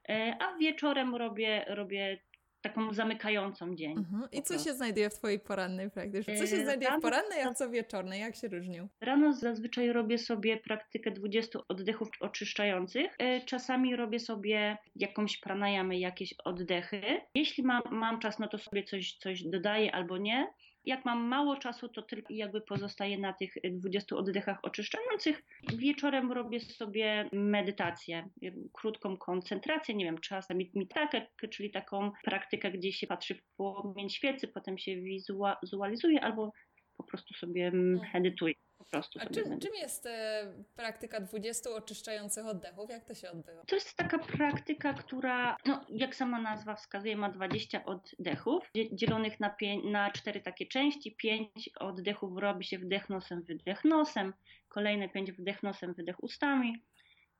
e, 0.08 0.36
a 0.40 0.58
wieczorem 0.58 1.14
robię, 1.14 1.64
robię 1.68 2.18
taką 2.68 2.94
zamykającą 2.94 3.74
dzień. 3.74 3.98
Mhm. 3.98 4.28
I 4.32 4.42
co 4.42 4.58
się 4.58 4.74
znajduje 4.74 5.10
w 5.10 5.14
Twojej 5.14 5.40
porannej 5.40 5.90
praktyce? 5.90 6.36
Co 6.36 6.46
się 6.46 6.56
e, 6.56 6.64
znajduje 6.64 6.90
w 6.98 7.02
porannej, 7.02 7.42
a 7.42 7.54
co 7.54 7.70
wieczornej? 7.70 8.20
Jak 8.20 8.36
się 8.36 8.48
różnią? 8.48 8.88
Rano 9.00 9.32
zazwyczaj 9.32 9.92
robię 9.92 10.18
sobie 10.18 10.56
praktykę 10.56 11.10
20 11.10 11.58
oddechów 11.68 12.08
oczyszczających. 12.20 13.14
E, 13.18 13.40
czasami 13.40 13.96
robię 13.96 14.18
sobie 14.18 14.78
jakąś 14.96 15.40
pranayamy, 15.40 15.98
jakieś 15.98 16.34
oddechy. 16.44 17.02
Jeśli 17.34 17.64
mam, 17.64 17.82
mam 17.90 18.20
czas, 18.20 18.38
no 18.38 18.48
to 18.48 18.58
sobie 18.58 18.84
coś, 18.84 19.16
coś 19.16 19.42
dodaję 19.42 19.94
albo 19.94 20.18
nie. 20.18 20.46
Jak 20.86 21.04
mam 21.04 21.24
mało 21.24 21.56
czasu, 21.56 21.88
to 21.88 22.02
tylko 22.02 22.32
jakby 22.34 22.60
pozostaję 22.60 23.18
na 23.18 23.32
tych 23.32 23.54
20 23.64 24.16
oddechach 24.16 24.58
oczyszczających. 24.62 25.42
Wieczorem 25.76 26.32
robię 26.32 26.60
sobie 26.60 27.28
medytację, 27.32 28.28
krótką 28.72 29.16
koncentrację, 29.16 29.94
nie 29.94 30.04
wiem, 30.04 30.18
czasami 30.18 30.70
mitakę, 30.74 31.26
czyli 31.50 31.70
taką 31.70 32.10
praktykę, 32.24 32.70
gdzie 32.70 32.92
się 32.92 33.06
patrzy 33.06 33.34
w 33.34 33.42
płomień 33.56 34.10
świecy, 34.10 34.48
potem 34.48 34.78
się 34.78 34.96
wizualizuje 34.96 36.24
albo 36.24 36.52
po 36.96 37.04
prostu 37.04 37.34
sobie 37.34 37.72
medytuję. 38.14 38.54
Prostu. 38.90 39.18
A 39.22 39.26
czym, 39.26 39.60
czym 39.60 39.74
jest 39.74 40.06
e, 40.06 40.52
praktyka 40.76 41.20
20 41.20 41.70
oczyszczających 41.70 42.46
oddechów? 42.46 42.90
Jak 42.90 43.04
to 43.04 43.14
się 43.14 43.30
odbywa? 43.30 43.62
To 43.66 43.74
jest 43.74 43.96
taka 43.96 44.18
praktyka, 44.18 44.94
która, 44.94 45.56
no, 45.66 45.84
jak 45.88 46.14
sama 46.14 46.40
nazwa 46.40 46.74
wskazuje, 46.74 47.16
ma 47.16 47.28
20 47.28 47.84
oddechów, 47.84 48.70
dzielonych 48.92 49.40
na, 49.40 49.56
na 49.84 50.10
cztery 50.10 50.40
takie 50.40 50.66
części. 50.66 51.16
Pięć 51.16 51.70
oddechów 51.80 52.38
robi 52.38 52.64
się 52.64 52.78
wdech 52.78 53.08
nosem, 53.08 53.42
wydech 53.42 53.84
nosem, 53.84 54.32
kolejne 54.68 55.08
pięć 55.08 55.32
wdech 55.32 55.62
nosem, 55.62 55.94
wydech 55.94 56.22
ustami, 56.22 56.82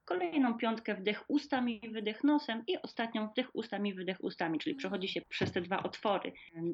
kolejną 0.06 0.58
piątkę 0.58 0.94
wdech 0.94 1.24
ustami, 1.28 1.80
wydech 1.92 2.24
nosem 2.24 2.62
i 2.66 2.82
ostatnią 2.82 3.28
wdech 3.28 3.56
ustami, 3.56 3.94
wydech 3.94 4.24
ustami, 4.24 4.58
czyli 4.58 4.76
przechodzi 4.76 5.08
się 5.08 5.20
przez 5.28 5.52
te 5.52 5.60
dwa 5.60 5.82
otwory, 5.82 6.32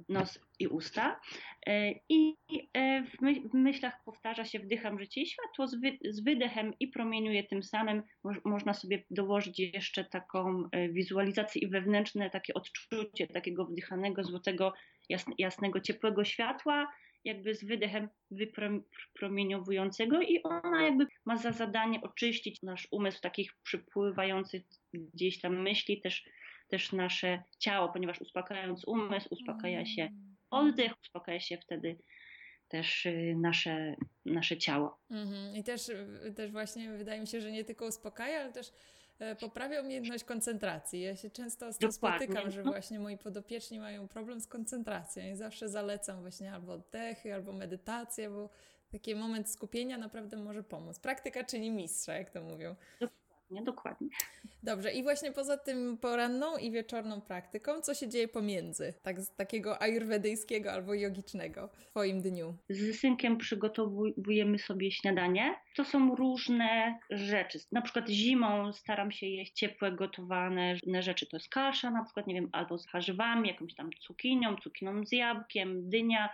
nos 0.08 0.40
i 0.58 0.66
usta. 0.66 1.20
E, 1.66 1.92
I 2.08 2.36
e, 2.74 3.02
w 3.50 3.54
myślach 3.54 4.04
powtarza 4.04 4.44
się 4.44 4.58
wdycham 4.58 4.98
życie 4.98 5.20
i 5.20 5.26
światło 5.26 5.66
z 6.10 6.20
wydechem 6.24 6.72
i 6.80 6.88
promieniuje 6.88 7.44
tym 7.44 7.62
samym. 7.62 8.02
Można 8.44 8.74
sobie 8.74 9.04
dołożyć 9.10 9.58
jeszcze 9.58 10.04
taką 10.04 10.68
e, 10.72 10.88
wizualizację 10.88 11.62
i 11.62 11.68
wewnętrzne 11.68 12.30
takie 12.30 12.54
odczucie 12.54 13.26
takiego 13.26 13.64
wdychanego, 13.64 14.24
złotego, 14.24 14.72
jasnego, 15.38 15.80
ciepłego 15.80 16.24
światła 16.24 16.88
jakby 17.24 17.54
z 17.54 17.64
wydechem 17.64 18.08
wypromieniowującego 18.30 20.20
i 20.20 20.42
ona 20.42 20.82
jakby 20.82 21.06
ma 21.24 21.36
za 21.36 21.52
zadanie 21.52 22.00
oczyścić 22.00 22.62
nasz 22.62 22.88
umysł 22.90 23.20
takich 23.20 23.54
przypływających 23.62 24.62
gdzieś 24.92 25.40
tam 25.40 25.62
myśli, 25.62 26.00
też, 26.00 26.24
też 26.68 26.92
nasze 26.92 27.42
ciało, 27.58 27.88
ponieważ 27.88 28.20
uspokajając 28.20 28.84
umysł, 28.84 29.28
uspokaja 29.30 29.86
się 29.86 30.02
mm. 30.02 30.36
oddech, 30.50 30.92
uspokaja 31.02 31.40
się 31.40 31.58
wtedy 31.58 31.98
też 32.68 33.06
y, 33.06 33.34
nasze, 33.40 33.96
nasze 34.24 34.56
ciało. 34.56 34.98
Mhm. 35.10 35.56
I 35.56 35.64
też, 35.64 35.90
też 36.36 36.50
właśnie 36.50 36.90
wydaje 36.90 37.20
mi 37.20 37.26
się, 37.26 37.40
że 37.40 37.52
nie 37.52 37.64
tylko 37.64 37.86
uspokaja, 37.86 38.40
ale 38.40 38.52
też 38.52 38.72
poprawia 39.40 39.80
umiejętność 39.80 40.24
koncentracji. 40.24 41.00
Ja 41.00 41.16
się 41.16 41.30
często 41.30 41.72
z 41.72 41.78
tym 41.78 41.90
Dokładnie. 41.90 42.26
spotykam, 42.26 42.50
że 42.50 42.62
właśnie 42.62 43.00
moi 43.00 43.18
podopieczni 43.18 43.80
mają 43.80 44.08
problem 44.08 44.40
z 44.40 44.46
koncentracją 44.46 45.24
i 45.32 45.36
zawsze 45.36 45.68
zalecam 45.68 46.20
właśnie 46.20 46.52
albo 46.52 46.72
oddechy, 46.72 47.34
albo 47.34 47.52
medytację, 47.52 48.30
bo 48.30 48.48
taki 48.92 49.14
moment 49.14 49.50
skupienia 49.50 49.98
naprawdę 49.98 50.36
może 50.36 50.62
pomóc. 50.62 50.98
Praktyka 50.98 51.44
czyni 51.44 51.70
mistrza, 51.70 52.14
jak 52.14 52.30
to 52.30 52.42
mówią. 52.42 52.76
Dokładnie, 53.52 53.62
dokładnie. 53.64 54.08
Dobrze, 54.62 54.92
i 54.92 55.02
właśnie 55.02 55.32
poza 55.32 55.56
tym 55.56 55.98
poranną 55.98 56.56
i 56.56 56.70
wieczorną 56.70 57.20
praktyką, 57.20 57.80
co 57.80 57.94
się 57.94 58.08
dzieje 58.08 58.28
pomiędzy, 58.28 58.94
tak 59.02 59.20
z 59.20 59.34
takiego 59.34 59.82
ajurwedyjskiego 59.82 60.72
albo 60.72 60.94
jogicznego 60.94 61.68
w 61.68 61.84
Twoim 61.86 62.22
dniu? 62.22 62.56
Z 62.68 63.00
synkiem 63.00 63.38
przygotowujemy 63.38 64.58
sobie 64.58 64.92
śniadanie. 64.92 65.54
To 65.76 65.84
są 65.84 66.14
różne 66.14 66.98
rzeczy. 67.10 67.58
Na 67.72 67.82
przykład 67.82 68.08
zimą 68.08 68.72
staram 68.72 69.10
się 69.12 69.26
jeść 69.26 69.52
ciepłe, 69.52 69.92
gotowane 69.92 70.76
rzeczy. 71.00 71.26
To 71.26 71.36
jest 71.36 71.48
kasza 71.48 71.90
na 71.90 72.04
przykład, 72.04 72.26
nie 72.26 72.34
wiem, 72.34 72.48
albo 72.52 72.78
z 72.78 72.92
warzywami, 72.92 73.48
jakąś 73.48 73.74
tam 73.74 73.90
cukinią, 74.00 74.56
cukinią 74.56 75.06
z 75.06 75.12
jabłkiem, 75.12 75.90
dynia 75.90 76.28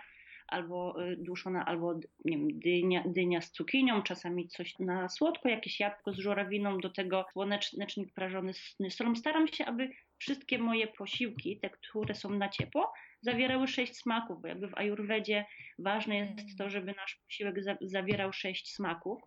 albo 0.49 1.03
y, 1.03 1.15
duszona, 1.17 1.65
albo 1.65 1.93
nie 2.25 2.37
wiem, 2.37 2.59
dynia, 2.59 3.03
dynia 3.05 3.41
z 3.41 3.51
cukinią, 3.51 4.03
czasami 4.03 4.47
coś 4.47 4.79
na 4.79 5.09
słodko, 5.09 5.49
jakieś 5.49 5.79
jabłko 5.79 6.13
z 6.13 6.17
żurawiną, 6.17 6.77
do 6.77 6.89
tego 6.89 7.25
słonecznik 7.31 8.13
prażony 8.13 8.53
z 8.53 8.77
solą. 8.89 9.15
Staram 9.15 9.47
się, 9.47 9.65
aby 9.65 9.89
wszystkie 10.17 10.59
moje 10.59 10.87
posiłki, 10.87 11.59
te, 11.59 11.69
które 11.69 12.15
są 12.15 12.29
na 12.29 12.49
ciepło, 12.49 12.93
zawierały 13.21 13.67
sześć 13.67 13.95
smaków, 13.95 14.41
bo 14.41 14.47
jakby 14.47 14.67
w 14.67 14.77
ajurwedzie 14.77 15.45
ważne 15.79 16.17
jest 16.17 16.57
to, 16.57 16.69
żeby 16.69 16.93
nasz 16.93 17.21
posiłek 17.25 17.63
za, 17.63 17.77
zawierał 17.81 18.33
sześć 18.33 18.73
smaków 18.73 19.21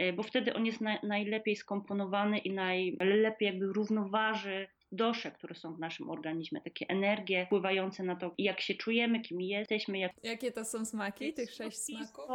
y, 0.00 0.12
bo 0.12 0.22
wtedy 0.22 0.54
on 0.54 0.66
jest 0.66 0.80
na, 0.80 0.98
najlepiej 1.02 1.56
skomponowany 1.56 2.38
i 2.38 2.52
najlepiej 2.52 3.46
jakby 3.46 3.66
równoważy 3.66 4.68
dosze, 4.96 5.30
które 5.30 5.54
są 5.54 5.74
w 5.74 5.78
naszym 5.78 6.10
organizmie, 6.10 6.60
takie 6.60 6.86
energie 6.88 7.46
wpływające 7.46 8.02
na 8.02 8.16
to, 8.16 8.34
jak 8.38 8.60
się 8.60 8.74
czujemy, 8.74 9.20
kim 9.20 9.40
jesteśmy. 9.40 9.98
Jak... 9.98 10.12
Jakie 10.22 10.52
to 10.52 10.64
są 10.64 10.84
smaki, 10.84 11.34
tych 11.34 11.50
sześć 11.50 11.78
smaków? 11.78 12.30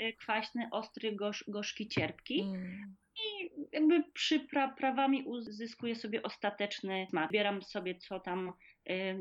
Y, 0.00 0.12
kwaśny, 0.12 0.68
ostry, 0.70 1.12
gorz, 1.12 1.44
gorzki, 1.48 1.88
cierpki. 1.88 2.40
Mm. 2.40 2.96
I 3.40 3.50
jakby 3.72 4.02
przyprawami 4.12 5.22
uzyskuję 5.22 5.94
sobie 5.94 6.22
ostateczny 6.22 7.06
smak. 7.10 7.30
Bieram 7.30 7.62
sobie, 7.62 7.94
co 7.94 8.20
tam 8.20 8.52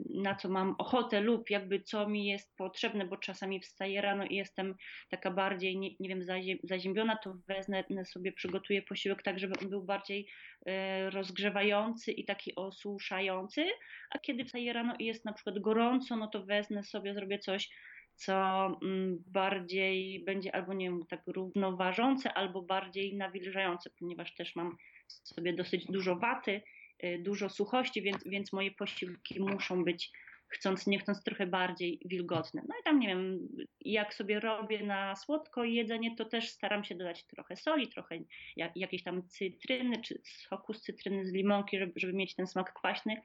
na 0.09 0.35
co 0.35 0.49
mam 0.49 0.75
ochotę 0.77 1.21
lub 1.21 1.49
jakby 1.49 1.79
co 1.79 2.09
mi 2.09 2.25
jest 2.25 2.57
potrzebne, 2.57 3.05
bo 3.05 3.17
czasami 3.17 3.59
wstaję 3.59 4.01
rano 4.01 4.25
i 4.25 4.35
jestem 4.35 4.75
taka 5.09 5.31
bardziej, 5.31 5.77
nie, 5.77 5.89
nie 5.99 6.09
wiem, 6.09 6.21
zaziębiona, 6.63 7.17
to 7.17 7.33
wezmę 7.47 7.83
sobie, 8.05 8.31
przygotuję 8.31 8.81
posiłek 8.81 9.23
tak, 9.23 9.39
żeby 9.39 9.53
on 9.61 9.69
był 9.69 9.83
bardziej 9.83 10.27
e, 10.65 11.09
rozgrzewający 11.09 12.11
i 12.11 12.25
taki 12.25 12.55
osuszający, 12.55 13.65
a 14.11 14.19
kiedy 14.19 14.45
wstaję 14.45 14.73
rano 14.73 14.93
i 14.99 15.05
jest 15.05 15.25
na 15.25 15.33
przykład 15.33 15.59
gorąco, 15.59 16.15
no 16.15 16.27
to 16.27 16.45
wezmę 16.45 16.83
sobie, 16.83 17.13
zrobię 17.13 17.39
coś 17.39 17.69
co 18.15 18.65
mm, 18.83 19.23
bardziej 19.27 20.23
będzie 20.23 20.55
albo 20.55 20.73
nie 20.73 20.85
wiem, 20.89 21.05
tak 21.09 21.21
równoważące, 21.27 22.33
albo 22.33 22.61
bardziej 22.61 23.15
nawilżające, 23.15 23.89
ponieważ 23.99 24.35
też 24.35 24.55
mam 24.55 24.77
sobie 25.07 25.53
dosyć 25.53 25.85
dużo 25.85 26.15
waty 26.15 26.61
Y, 27.03 27.19
dużo 27.19 27.49
suchości, 27.49 28.01
więc, 28.01 28.23
więc 28.25 28.53
moje 28.53 28.71
posiłki 28.71 29.39
muszą 29.39 29.83
być 29.83 30.11
chcąc, 30.53 30.87
nie 30.87 30.99
chcąc 30.99 31.23
trochę 31.23 31.47
bardziej 31.47 31.99
wilgotne. 32.05 32.61
No 32.67 32.75
i 32.81 32.83
tam 32.83 32.99
nie 32.99 33.07
wiem, 33.07 33.47
jak 33.81 34.13
sobie 34.13 34.39
robię 34.39 34.83
na 34.83 35.15
słodko 35.15 35.63
jedzenie, 35.63 36.15
to 36.15 36.25
też 36.25 36.49
staram 36.49 36.83
się 36.83 36.95
dodać 36.95 37.23
trochę 37.23 37.55
soli, 37.55 37.87
trochę 37.87 38.19
jak, 38.55 38.77
jakiejś 38.77 39.03
tam 39.03 39.27
cytryny, 39.27 40.01
czy 40.01 40.21
soku 40.23 40.73
z 40.73 40.81
cytryny, 40.81 41.25
z 41.25 41.33
limonki, 41.33 41.79
żeby, 41.79 41.93
żeby 41.95 42.13
mieć 42.13 42.35
ten 42.35 42.47
smak 42.47 42.73
kwaśny. 42.73 43.21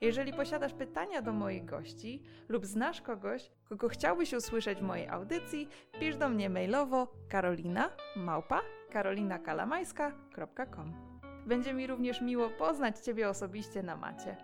Jeżeli 0.00 0.32
posiadasz 0.32 0.74
pytania 0.74 1.22
do 1.22 1.32
moich 1.32 1.64
gości 1.64 2.22
lub 2.48 2.66
znasz 2.66 3.02
kogoś, 3.02 3.50
kogo 3.68 3.88
chciałbyś 3.88 4.32
usłyszeć 4.32 4.78
w 4.78 4.82
mojej 4.82 5.08
audycji, 5.08 5.68
pisz 6.00 6.16
do 6.16 6.28
mnie 6.28 6.50
mailowo 6.50 7.12
karolina 7.28 7.90
małpa. 8.16 8.60
Będzie 11.46 11.74
mi 11.74 11.86
również 11.86 12.20
miło 12.20 12.50
poznać 12.50 12.98
Ciebie 12.98 13.28
osobiście 13.28 13.82
na 13.82 13.96
macie. 13.96 14.36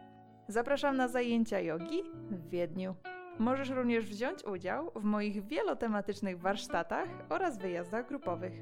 Zapraszam 0.49 0.97
na 0.97 1.09
zajęcia 1.09 1.61
jogi 1.61 2.03
w 2.31 2.49
Wiedniu. 2.49 2.95
Możesz 3.39 3.71
również 3.71 4.05
wziąć 4.05 4.45
udział 4.45 4.93
w 4.97 5.05
moich 5.05 5.47
wielotematycznych 5.47 6.41
warsztatach 6.41 7.09
oraz 7.29 7.59
wyjazdach 7.59 8.09
grupowych. 8.09 8.53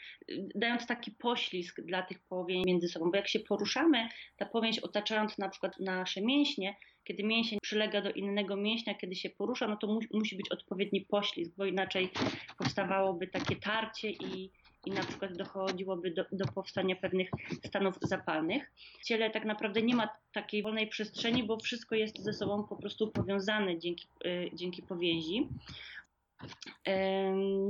dając 0.54 0.86
taki 0.86 1.10
poślizg 1.10 1.80
dla 1.80 2.02
tych 2.02 2.20
powięzi 2.20 2.66
między 2.66 2.88
sobą, 2.88 3.10
bo 3.10 3.16
jak 3.16 3.28
się 3.28 3.40
poruszamy, 3.40 4.08
ta 4.36 4.46
powięź 4.46 4.78
otaczając 4.78 5.38
na 5.38 5.48
przykład 5.48 5.80
nasze 5.80 6.20
mięśnie, 6.20 6.76
kiedy 7.04 7.22
mięsień 7.22 7.58
przylega 7.62 8.02
do 8.02 8.10
innego 8.10 8.56
mięśnia, 8.56 8.94
kiedy 8.94 9.14
się 9.14 9.30
porusza, 9.30 9.68
no 9.68 9.76
to 9.76 9.86
mu, 9.86 10.00
musi 10.12 10.36
być 10.36 10.50
odpowiedni 10.50 11.00
poślizg, 11.00 11.52
bo 11.56 11.64
inaczej 11.64 12.10
powstawałoby 12.58 13.26
takie 13.26 13.56
tarcie 13.56 14.10
i, 14.10 14.50
i 14.86 14.90
na 14.90 15.04
przykład 15.04 15.36
dochodziłoby 15.36 16.10
do, 16.10 16.24
do 16.32 16.44
powstania 16.44 16.96
pewnych 16.96 17.30
stanów 17.66 17.94
zapalnych. 18.02 18.72
W 19.00 19.04
ciele 19.04 19.30
tak 19.30 19.44
naprawdę 19.44 19.82
nie 19.82 19.96
ma 19.96 20.08
takiej 20.32 20.62
wolnej 20.62 20.88
przestrzeni, 20.88 21.42
bo 21.42 21.56
wszystko 21.56 21.94
jest 21.94 22.22
ze 22.22 22.32
sobą 22.32 22.64
po 22.64 22.76
prostu 22.76 23.10
powiązane 23.10 23.78
dzięki, 23.78 24.06
y, 24.26 24.50
dzięki 24.54 24.82
powięzi. 24.82 25.48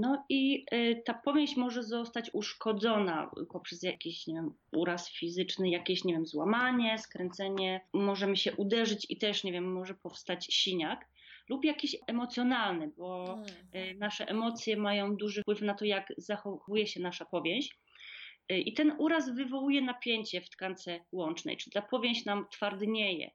No 0.00 0.24
i 0.28 0.64
y, 0.74 1.02
ta 1.04 1.14
powięź 1.14 1.56
może 1.56 1.82
zostać 1.82 2.30
uszkodzona 2.32 3.30
poprzez 3.52 3.82
jakiś 3.82 4.26
nie 4.26 4.34
wiem, 4.34 4.54
uraz 4.72 5.10
fizyczny, 5.10 5.70
jakieś 5.70 6.04
nie 6.04 6.14
wiem, 6.14 6.26
złamanie, 6.26 6.98
skręcenie. 6.98 7.80
Możemy 7.92 8.36
się 8.36 8.56
uderzyć 8.56 9.06
i 9.10 9.16
też 9.16 9.44
nie 9.44 9.52
wiem, 9.52 9.72
może 9.72 9.94
powstać 9.94 10.46
siniak 10.54 11.08
lub 11.48 11.64
jakiś 11.64 11.96
emocjonalny, 12.06 12.90
bo 12.96 13.26
hmm. 13.72 13.98
nasze 13.98 14.28
emocje 14.28 14.76
mają 14.76 15.16
duży 15.16 15.42
wpływ 15.42 15.62
na 15.62 15.74
to, 15.74 15.84
jak 15.84 16.12
zachowuje 16.18 16.86
się 16.86 17.00
nasza 17.00 17.24
powięź. 17.24 17.78
Y, 18.52 18.58
I 18.58 18.72
ten 18.72 18.94
uraz 18.98 19.34
wywołuje 19.34 19.82
napięcie 19.82 20.40
w 20.40 20.50
tkance 20.50 21.00
łącznej, 21.12 21.56
czyli 21.56 21.72
ta 21.72 21.82
powięź 21.82 22.24
nam 22.24 22.46
twardnieje 22.50 23.30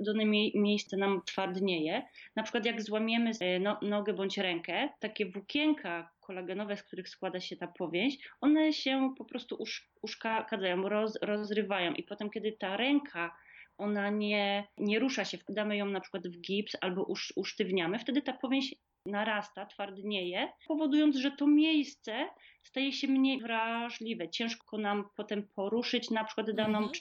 dane 0.00 0.24
miejsce 0.54 0.96
nam 0.96 1.22
twardnieje. 1.26 2.02
Na 2.36 2.42
przykład 2.42 2.64
jak 2.64 2.82
złamiemy 2.82 3.30
e, 3.40 3.60
no, 3.60 3.78
nogę 3.82 4.12
bądź 4.12 4.38
rękę, 4.38 4.88
takie 5.00 5.26
włókienka 5.26 6.10
kolagenowe, 6.20 6.76
z 6.76 6.82
których 6.82 7.08
składa 7.08 7.40
się 7.40 7.56
ta 7.56 7.66
powięź, 7.66 8.18
one 8.40 8.72
się 8.72 9.14
po 9.18 9.24
prostu 9.24 9.56
usz, 9.58 9.90
uszkadzają, 10.02 10.88
roz, 10.88 11.18
rozrywają 11.22 11.92
i 11.92 12.02
potem 12.02 12.30
kiedy 12.30 12.52
ta 12.52 12.76
ręka 12.76 13.36
ona 13.78 14.10
nie, 14.10 14.68
nie 14.78 14.98
rusza 14.98 15.24
się, 15.24 15.38
wkładamy 15.38 15.76
ją 15.76 15.86
na 15.86 16.00
przykład 16.00 16.28
w 16.28 16.40
gips 16.40 16.76
albo 16.80 17.04
usz, 17.04 17.32
usztywniamy, 17.36 17.98
wtedy 17.98 18.22
ta 18.22 18.32
powięź 18.32 18.74
narasta, 19.06 19.66
twardnieje, 19.66 20.48
powodując, 20.68 21.16
że 21.16 21.30
to 21.30 21.46
miejsce 21.46 22.28
staje 22.62 22.92
się 22.92 23.08
mniej 23.08 23.40
wrażliwe. 23.40 24.28
Ciężko 24.28 24.78
nam 24.78 25.04
potem 25.16 25.48
poruszyć 25.54 26.10
na 26.10 26.24
przykład 26.24 26.50
daną 26.50 26.78
mhm 26.78 26.92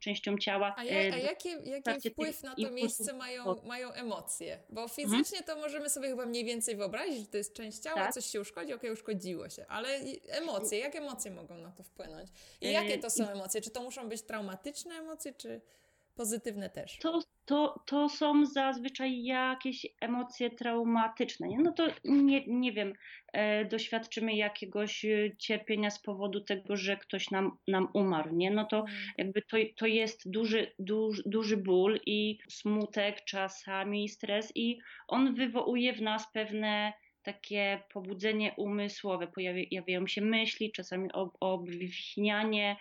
częścią 0.00 0.38
ciała. 0.38 0.74
A, 0.76 0.84
ja, 0.84 0.92
a 0.92 1.16
e, 1.16 1.20
jaki, 1.20 2.10
wpływ 2.10 2.42
na 2.42 2.54
to 2.54 2.70
miejsce 2.70 3.12
mają, 3.12 3.62
mają 3.62 3.92
emocje? 3.92 4.58
Bo 4.70 4.82
mhm. 4.82 4.96
fizycznie 4.96 5.42
to 5.42 5.56
możemy 5.56 5.90
sobie 5.90 6.08
chyba 6.08 6.26
mniej 6.26 6.44
więcej 6.44 6.76
wyobrazić, 6.76 7.20
że 7.20 7.26
to 7.26 7.36
jest 7.36 7.54
część 7.54 7.78
ciała, 7.78 7.96
tak. 7.96 8.14
coś 8.14 8.26
się 8.26 8.40
uszkodzi, 8.40 8.72
okej, 8.72 8.76
okay, 8.76 8.92
uszkodziło 8.92 9.48
się, 9.48 9.66
ale 9.68 10.00
emocje, 10.28 10.78
jak 10.78 10.96
emocje 10.96 11.30
mogą 11.30 11.58
na 11.58 11.72
to 11.72 11.82
wpłynąć? 11.82 12.30
I 12.60 12.66
e, 12.66 12.72
jakie 12.72 12.98
to 12.98 13.10
są 13.10 13.28
emocje? 13.28 13.60
Czy 13.60 13.70
to 13.70 13.82
muszą 13.82 14.08
być 14.08 14.22
traumatyczne 14.22 14.94
emocje, 14.94 15.32
czy 15.32 15.60
pozytywne 16.18 16.70
też? 16.70 16.98
To, 16.98 17.20
to, 17.44 17.82
to 17.86 18.08
są 18.08 18.46
zazwyczaj 18.46 19.24
jakieś 19.24 19.86
emocje 20.00 20.50
traumatyczne. 20.50 21.48
Nie? 21.48 21.58
No 21.58 21.72
to 21.72 21.86
nie, 22.04 22.46
nie 22.46 22.72
wiem, 22.72 22.92
e, 23.32 23.64
doświadczymy 23.64 24.34
jakiegoś 24.34 25.04
e, 25.04 25.36
cierpienia 25.38 25.90
z 25.90 26.02
powodu 26.02 26.40
tego, 26.40 26.76
że 26.76 26.96
ktoś 26.96 27.30
nam, 27.30 27.58
nam 27.68 27.88
umarł. 27.94 28.36
Nie? 28.36 28.50
No 28.50 28.64
to 28.64 28.78
mm. 28.78 28.90
jakby 29.18 29.42
to, 29.42 29.56
to 29.76 29.86
jest 29.86 30.30
duży, 30.30 30.72
duży, 30.78 31.22
duży 31.26 31.56
ból 31.56 32.00
i 32.06 32.38
smutek, 32.48 33.24
czasami 33.24 34.08
stres, 34.08 34.52
i 34.54 34.78
on 35.08 35.34
wywołuje 35.34 35.92
w 35.92 36.02
nas 36.02 36.32
pewne 36.32 36.92
takie 37.32 37.82
pobudzenie 37.92 38.54
umysłowe, 38.56 39.26
pojawiają 39.26 40.06
się 40.06 40.20
myśli, 40.20 40.72
czasami 40.72 41.08
obwinianie, 41.40 42.76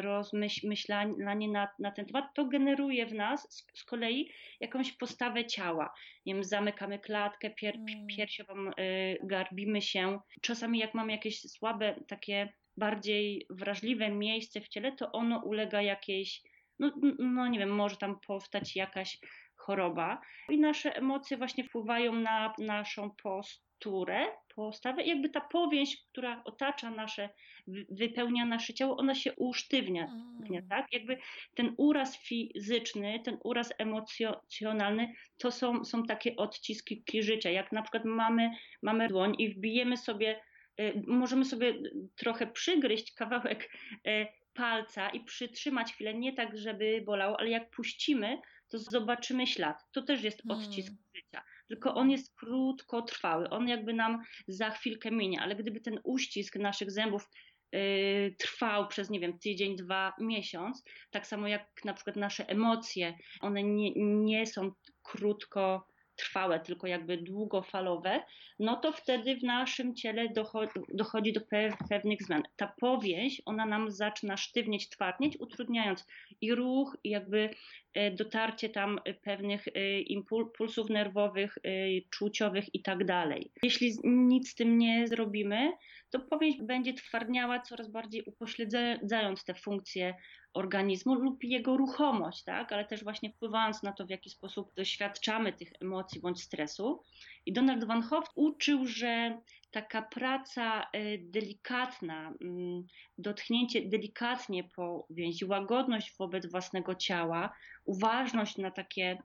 rozmyślanie 0.00 1.48
na, 1.48 1.68
na 1.78 1.90
ten 1.90 2.06
temat, 2.06 2.24
to 2.34 2.44
generuje 2.44 3.06
w 3.06 3.14
nas 3.14 3.46
z, 3.50 3.66
z, 3.78 3.84
kolei 3.84 4.30
jakąś 4.60 4.92
postawę 4.92 5.44
ciała. 5.44 5.94
Nie 6.26 6.34
wiem, 6.34 6.44
zamykamy 6.44 6.98
klatkę 6.98 7.50
pier, 7.50 7.74
mm. 7.74 8.06
piersiową, 8.06 8.54
e, 8.54 8.72
garbimy 9.26 9.82
się. 9.82 10.18
Czasami 10.40 10.78
jak 10.78 10.94
mamy 10.94 11.12
jakieś 11.12 11.40
słabe, 11.40 11.94
takie 12.08 12.52
bardziej 12.76 13.46
wrażliwe 13.50 14.10
miejsce 14.10 14.60
w 14.60 14.68
ciele, 14.68 14.92
to 14.92 15.12
ono 15.12 15.42
ulega 15.44 15.82
jakiejś, 15.82 16.42
no, 16.78 16.92
no 17.18 17.48
nie 17.48 17.58
wiem, 17.58 17.70
może 17.70 17.96
tam 17.96 18.20
powstać 18.26 18.76
jakaś 18.76 19.18
choroba. 19.60 20.20
I 20.48 20.60
nasze 20.60 20.96
emocje 20.96 21.36
właśnie 21.36 21.64
wpływają 21.64 22.12
na 22.12 22.54
naszą 22.58 23.10
posturę, 23.22 24.26
postawę. 24.54 25.02
I 25.02 25.08
jakby 25.08 25.28
ta 25.28 25.40
powięź, 25.40 25.96
która 26.12 26.42
otacza 26.44 26.90
nasze, 26.90 27.28
wypełnia 27.90 28.44
nasze 28.44 28.74
ciało, 28.74 28.96
ona 28.96 29.14
się 29.14 29.32
usztywnia, 29.36 30.04
mm. 30.04 30.68
tak? 30.68 30.86
Jakby 30.92 31.18
ten 31.54 31.74
uraz 31.76 32.18
fizyczny, 32.18 33.20
ten 33.24 33.38
uraz 33.44 33.72
emocjonalny, 33.78 35.12
to 35.38 35.50
są, 35.50 35.84
są 35.84 36.02
takie 36.02 36.36
odciski 36.36 37.22
życia. 37.22 37.50
Jak 37.50 37.72
na 37.72 37.82
przykład 37.82 38.04
mamy, 38.04 38.50
mamy 38.82 39.08
dłoń 39.08 39.34
i 39.38 39.54
wbijemy 39.54 39.96
sobie, 39.96 40.40
y, 40.80 41.02
możemy 41.06 41.44
sobie 41.44 41.74
trochę 42.16 42.46
przygryźć 42.46 43.14
kawałek 43.14 43.70
y, 44.06 44.26
palca 44.54 45.08
i 45.08 45.20
przytrzymać 45.20 45.92
chwilę, 45.92 46.14
nie 46.14 46.32
tak, 46.32 46.58
żeby 46.58 47.02
bolało, 47.06 47.40
ale 47.40 47.50
jak 47.50 47.70
puścimy, 47.70 48.38
to 48.70 48.78
zobaczymy 48.78 49.46
ślad. 49.46 49.76
To 49.92 50.02
też 50.02 50.22
jest 50.22 50.42
hmm. 50.42 50.58
odcisk 50.58 50.88
hmm. 50.88 51.04
życia, 51.14 51.42
tylko 51.68 51.94
on 51.94 52.10
jest 52.10 52.36
krótkotrwały, 52.36 53.50
on 53.50 53.68
jakby 53.68 53.92
nam 53.92 54.22
za 54.48 54.70
chwilkę 54.70 55.10
minie, 55.10 55.40
ale 55.40 55.56
gdyby 55.56 55.80
ten 55.80 56.00
uścisk 56.04 56.56
naszych 56.56 56.90
zębów 56.90 57.30
yy, 57.72 58.34
trwał 58.38 58.88
przez, 58.88 59.10
nie 59.10 59.20
wiem, 59.20 59.38
tydzień, 59.38 59.76
dwa, 59.76 60.12
miesiąc, 60.20 60.84
tak 61.10 61.26
samo 61.26 61.48
jak 61.48 61.84
na 61.84 61.94
przykład 61.94 62.16
nasze 62.16 62.48
emocje, 62.48 63.14
one 63.40 63.62
nie, 63.62 63.90
nie 63.96 64.46
są 64.46 64.72
krótko 65.02 65.90
trwałe, 66.20 66.60
tylko 66.60 66.86
jakby 66.86 67.16
długofalowe, 67.16 68.20
no 68.58 68.76
to 68.76 68.92
wtedy 68.92 69.36
w 69.36 69.42
naszym 69.42 69.94
ciele 69.94 70.28
dochodzi, 70.28 70.72
dochodzi 70.94 71.32
do 71.32 71.40
pewnych 71.88 72.22
zmian. 72.22 72.42
Ta 72.56 72.66
powięź, 72.80 73.42
ona 73.44 73.66
nam 73.66 73.90
zaczyna 73.90 74.36
sztywnieć, 74.36 74.88
twardnieć, 74.88 75.40
utrudniając 75.40 76.06
i 76.40 76.54
ruch, 76.54 76.96
i 77.04 77.10
jakby 77.10 77.50
dotarcie 78.12 78.68
tam 78.68 79.00
pewnych 79.22 79.68
e, 79.68 80.00
impulsów 80.00 80.90
nerwowych, 80.90 81.58
e, 81.64 81.70
czuciowych 82.10 82.74
i 82.74 82.82
tak 82.82 83.04
dalej. 83.04 83.52
Jeśli 83.62 83.92
nic 84.04 84.50
z 84.50 84.54
tym 84.54 84.78
nie 84.78 85.08
zrobimy, 85.08 85.72
to 86.10 86.20
powięź 86.20 86.62
będzie 86.62 86.94
twardniała 86.94 87.60
coraz 87.60 87.90
bardziej 87.90 88.22
upośledzając 88.22 89.44
te 89.44 89.54
funkcje 89.54 90.14
organizmu 90.54 91.14
lub 91.14 91.44
jego 91.44 91.76
ruchomość, 91.76 92.44
tak? 92.44 92.72
ale 92.72 92.84
też 92.84 93.04
właśnie 93.04 93.30
wpływając 93.30 93.82
na 93.82 93.92
to, 93.92 94.06
w 94.06 94.10
jaki 94.10 94.30
sposób 94.30 94.74
doświadczamy 94.74 95.52
tych 95.52 95.72
emocji 95.80 96.20
bądź 96.20 96.42
stresu. 96.42 97.02
I 97.46 97.52
Donald 97.52 97.84
Van 97.84 98.02
Hoff 98.02 98.28
uczył, 98.34 98.86
że 98.86 99.40
taka 99.70 100.02
praca 100.02 100.82
y, 100.96 101.20
delikatna, 101.22 102.34
mm, 102.40 102.84
dotknięcie 103.18 103.88
delikatnie 103.88 104.64
po 104.64 105.06
więzi, 105.10 105.44
łagodność 105.44 106.16
wobec 106.18 106.50
własnego 106.50 106.94
ciała, 106.94 107.52
uważność 107.84 108.56
na 108.58 108.70
takie 108.70 109.18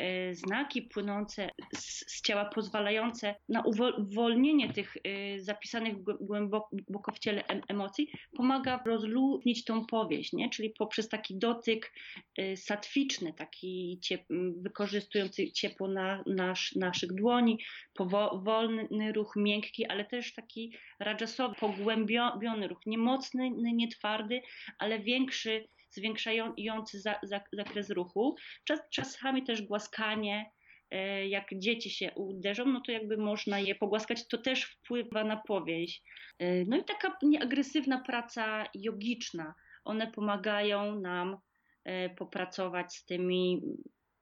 y, 0.00 0.34
znaki 0.34 0.82
płynące 0.82 1.50
z, 1.76 2.22
ciała, 2.22 2.44
pozwalające 2.44 3.34
na 3.48 3.62
uwolnienie 3.98 4.72
tych 4.72 4.96
y, 4.96 5.36
zapisanych 5.40 5.94
głęboko 6.20 7.12
w 7.14 7.18
ciele 7.18 7.44
emocji, 7.68 8.10
pomaga 8.36 8.82
rozluźnić 8.86 9.64
tą 9.64 9.86
powieść, 9.86 10.32
nie? 10.32 10.50
czyli 10.50 10.70
poprzez 10.70 11.08
taki 11.08 11.38
dotyk 11.38 11.92
satwiczny, 12.56 13.32
taki 13.32 13.98
ciep 14.02 14.22
wykorzystujący 14.56 15.52
ciepło 15.52 15.88
na, 15.88 16.22
nasz, 16.26 16.74
naszych 16.74 17.12
dłoni, 17.12 17.58
powolny 17.94 19.12
ruch 19.12 19.32
miękki, 19.36 19.86
ale 19.86 20.04
też 20.04 20.34
taki 20.34 20.74
rajasowy, 21.00 21.54
pogłębiony 21.54 22.68
ruch, 22.68 22.86
nie 22.86 22.98
mocny, 22.98 23.50
nie 23.50 23.88
twardy, 23.88 24.42
ale 24.78 24.98
większy, 24.98 25.68
zwiększający 25.90 27.00
za, 27.00 27.20
za, 27.22 27.40
zakres 27.52 27.90
ruchu. 27.90 28.36
Czas, 28.64 28.80
czasami 28.90 29.44
też 29.44 29.62
głaskanie, 29.62 30.50
e, 30.90 31.28
jak 31.28 31.46
dzieci 31.52 31.90
się 31.90 32.12
uderzą, 32.14 32.64
no 32.66 32.80
to 32.86 32.92
jakby 32.92 33.16
można 33.16 33.60
je 33.60 33.74
pogłaskać, 33.74 34.28
to 34.28 34.38
też 34.38 34.64
wpływa 34.64 35.24
na 35.24 35.36
powięź. 35.36 36.02
E, 36.38 36.64
no 36.64 36.76
i 36.76 36.84
taka 36.84 37.16
nieagresywna 37.22 38.02
praca 38.06 38.64
jogiczna, 38.74 39.54
one 39.84 40.12
pomagają 40.12 41.00
nam 41.00 41.36
e, 41.84 42.10
popracować 42.10 42.94
z 42.94 43.04
tymi 43.04 43.62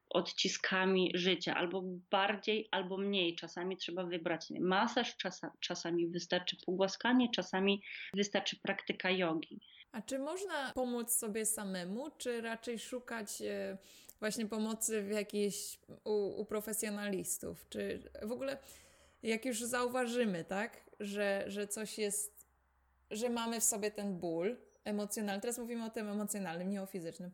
odciskami 0.09 1.11
życia, 1.13 1.55
albo 1.55 1.83
bardziej, 2.11 2.67
albo 2.71 2.97
mniej. 2.97 3.35
Czasami 3.35 3.77
trzeba 3.77 4.03
wybrać 4.03 4.49
masaż, 4.59 5.17
czasami 5.59 6.07
wystarczy 6.07 6.57
pogłaskanie, 6.65 7.29
czasami 7.31 7.81
wystarczy 8.13 8.59
praktyka 8.59 9.11
jogi. 9.11 9.59
A 9.91 10.01
czy 10.01 10.19
można 10.19 10.71
pomóc 10.73 11.11
sobie 11.11 11.45
samemu, 11.45 12.07
czy 12.17 12.41
raczej 12.41 12.79
szukać 12.79 13.41
e, 13.41 13.77
właśnie 14.19 14.45
pomocy 14.45 15.03
w 15.03 15.09
jakiejś 15.11 15.79
u, 16.03 16.41
u 16.41 16.45
profesjonalistów? 16.45 17.65
Czy 17.69 18.03
w 18.21 18.31
ogóle 18.31 18.57
jak 19.23 19.45
już 19.45 19.63
zauważymy, 19.63 20.43
tak, 20.43 20.89
że, 20.99 21.43
że 21.47 21.67
coś 21.67 21.97
jest, 21.97 22.47
że 23.11 23.29
mamy 23.29 23.59
w 23.59 23.63
sobie 23.63 23.91
ten 23.91 24.19
ból 24.19 24.57
emocjonalny, 24.83 25.41
teraz 25.41 25.57
mówimy 25.57 25.85
o 25.85 25.89
tym 25.89 26.09
emocjonalnym, 26.09 26.69
nie 26.69 26.81
o 26.81 26.85
fizycznym, 26.85 27.31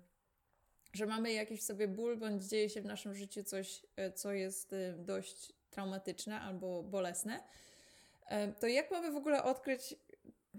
że 0.96 1.06
mamy 1.06 1.34
jakiś 1.34 1.64
sobie 1.64 1.88
ból, 1.88 2.18
bądź 2.18 2.44
dzieje 2.44 2.70
się 2.70 2.82
w 2.82 2.86
naszym 2.86 3.16
życiu 3.16 3.44
coś, 3.44 3.86
e, 3.96 4.12
co 4.12 4.34
jest 4.34 4.74
e, 4.74 4.94
dość 4.98 5.54
traumatyczne 5.70 6.42
albo 6.42 6.84
bolesne, 6.84 7.44
to 8.60 8.68
jak 8.68 8.92
mamy 8.92 9.12
w 9.12 9.16
ogóle 9.16 9.44
odkryć, 9.44 9.96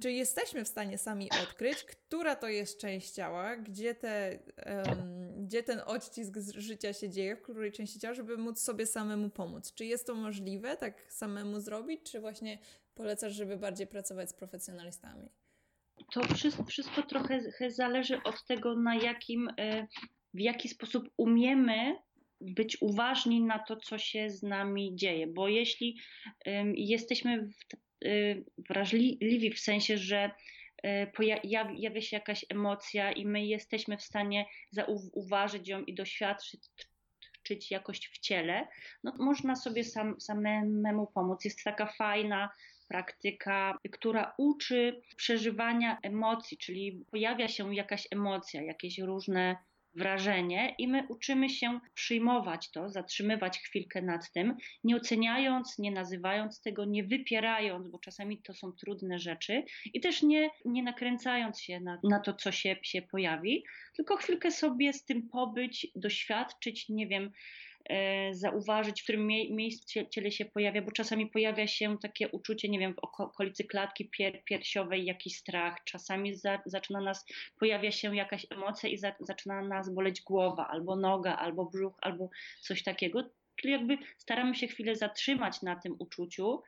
czy 0.00 0.12
jesteśmy 0.12 0.64
w 0.64 0.68
stanie 0.68 0.98
sami 0.98 1.30
odkryć, 1.42 1.84
która 1.84 2.36
to 2.36 2.48
jest 2.48 2.80
część 2.80 3.10
ciała, 3.10 3.56
gdzie, 3.56 3.94
te, 3.94 4.38
um, 4.66 5.46
gdzie 5.46 5.62
ten 5.62 5.80
odcisk 5.86 6.38
z 6.38 6.50
życia 6.50 6.92
się 6.92 7.10
dzieje, 7.10 7.36
w 7.36 7.42
której 7.42 7.72
części 7.72 8.00
ciała, 8.00 8.14
żeby 8.14 8.36
móc 8.36 8.60
sobie 8.60 8.86
samemu 8.86 9.30
pomóc? 9.30 9.74
Czy 9.74 9.84
jest 9.84 10.06
to 10.06 10.14
możliwe, 10.14 10.76
tak 10.76 11.12
samemu 11.12 11.60
zrobić, 11.60 12.10
czy 12.10 12.20
właśnie 12.20 12.58
polecasz, 12.94 13.32
żeby 13.32 13.56
bardziej 13.56 13.86
pracować 13.86 14.30
z 14.30 14.32
profesjonalistami? 14.32 15.28
To 16.12 16.34
wszystko, 16.34 16.64
wszystko 16.64 17.02
trochę 17.02 17.40
zależy 17.68 18.22
od 18.22 18.46
tego, 18.46 18.76
na 18.76 18.96
jakim, 18.96 19.48
e, 19.58 19.86
w 20.36 20.40
jaki 20.40 20.68
sposób 20.68 21.08
umiemy 21.16 21.96
być 22.40 22.82
uważni 22.82 23.42
na 23.42 23.58
to, 23.58 23.76
co 23.76 23.98
się 23.98 24.30
z 24.30 24.42
nami 24.42 24.96
dzieje, 24.96 25.26
bo 25.26 25.48
jeśli 25.48 25.98
jesteśmy 26.74 27.48
Y, 28.04 28.44
wrażliwi 28.58 29.50
w 29.50 29.60
sensie, 29.60 29.98
że 29.98 30.30
y, 30.86 31.12
pojawia 31.14 32.00
się 32.00 32.16
jakaś 32.16 32.44
emocja 32.48 33.12
i 33.12 33.26
my 33.26 33.46
jesteśmy 33.46 33.96
w 33.96 34.02
stanie 34.02 34.46
zauważyć 34.70 35.68
ją 35.68 35.84
i 35.84 35.94
doświadczyć 35.94 37.70
jakość 37.70 38.08
w 38.08 38.18
ciele, 38.18 38.68
no 39.04 39.12
można 39.18 39.56
sobie 39.56 39.84
sam, 39.84 40.20
samemu 40.20 41.06
pomóc. 41.06 41.44
Jest 41.44 41.64
taka 41.64 41.86
fajna 41.86 42.50
praktyka, 42.88 43.78
która 43.92 44.34
uczy 44.38 45.00
przeżywania 45.16 45.98
emocji, 46.02 46.58
czyli 46.58 47.04
pojawia 47.10 47.48
się 47.48 47.74
jakaś 47.74 48.08
emocja, 48.10 48.62
jakieś 48.62 48.98
różne 48.98 49.56
wrażenie 49.96 50.74
i 50.78 50.88
my 50.88 51.06
uczymy 51.08 51.48
się 51.48 51.80
przyjmować 51.94 52.70
to, 52.70 52.88
zatrzymywać 52.88 53.58
chwilkę 53.58 54.02
nad 54.02 54.32
tym, 54.32 54.56
nie 54.84 54.96
oceniając, 54.96 55.78
nie 55.78 55.90
nazywając 55.90 56.60
tego, 56.60 56.84
nie 56.84 57.04
wypierając, 57.04 57.88
bo 57.88 57.98
czasami 57.98 58.42
to 58.42 58.54
są 58.54 58.72
trudne 58.72 59.18
rzeczy 59.18 59.64
i 59.94 60.00
też 60.00 60.22
nie, 60.22 60.50
nie 60.64 60.82
nakręcając 60.82 61.60
się 61.60 61.80
na, 61.80 62.00
na 62.04 62.20
to, 62.20 62.34
co 62.34 62.52
się, 62.52 62.76
się 62.82 63.02
pojawi, 63.02 63.64
tylko 63.96 64.16
chwilkę 64.16 64.50
sobie 64.50 64.92
z 64.92 65.04
tym 65.04 65.28
pobyć, 65.28 65.86
doświadczyć, 65.94 66.88
nie 66.88 67.06
wiem, 67.06 67.30
zauważyć, 68.32 69.00
w 69.00 69.04
którym 69.04 69.26
mie 69.26 69.54
miejscu 69.54 70.00
ciele 70.10 70.30
się 70.30 70.44
pojawia, 70.44 70.82
bo 70.82 70.92
czasami 70.92 71.26
pojawia 71.26 71.66
się 71.66 71.98
takie 71.98 72.28
uczucie, 72.28 72.68
nie 72.68 72.78
wiem, 72.78 72.94
w 72.94 73.20
okolicy 73.20 73.64
klatki 73.64 74.10
pier 74.10 74.44
piersiowej, 74.44 75.04
jakiś 75.04 75.36
strach, 75.36 75.84
czasami 75.84 76.34
za 76.34 76.62
zaczyna 76.66 77.00
nas, 77.00 77.26
pojawia 77.58 77.92
się 77.92 78.16
jakaś 78.16 78.46
emocja 78.50 78.88
i 78.88 78.98
za 78.98 79.12
zaczyna 79.20 79.62
nas 79.62 79.94
boleć 79.94 80.22
głowa, 80.22 80.68
albo 80.68 80.96
noga, 80.96 81.36
albo 81.36 81.66
brzuch, 81.66 81.94
albo 82.00 82.30
coś 82.60 82.82
takiego. 82.82 83.30
Czyli 83.56 83.72
jakby 83.72 83.98
staramy 84.18 84.54
się 84.54 84.66
chwilę 84.66 84.96
zatrzymać 84.96 85.62
na 85.62 85.76
tym 85.76 85.96
uczuciu, 85.98 86.62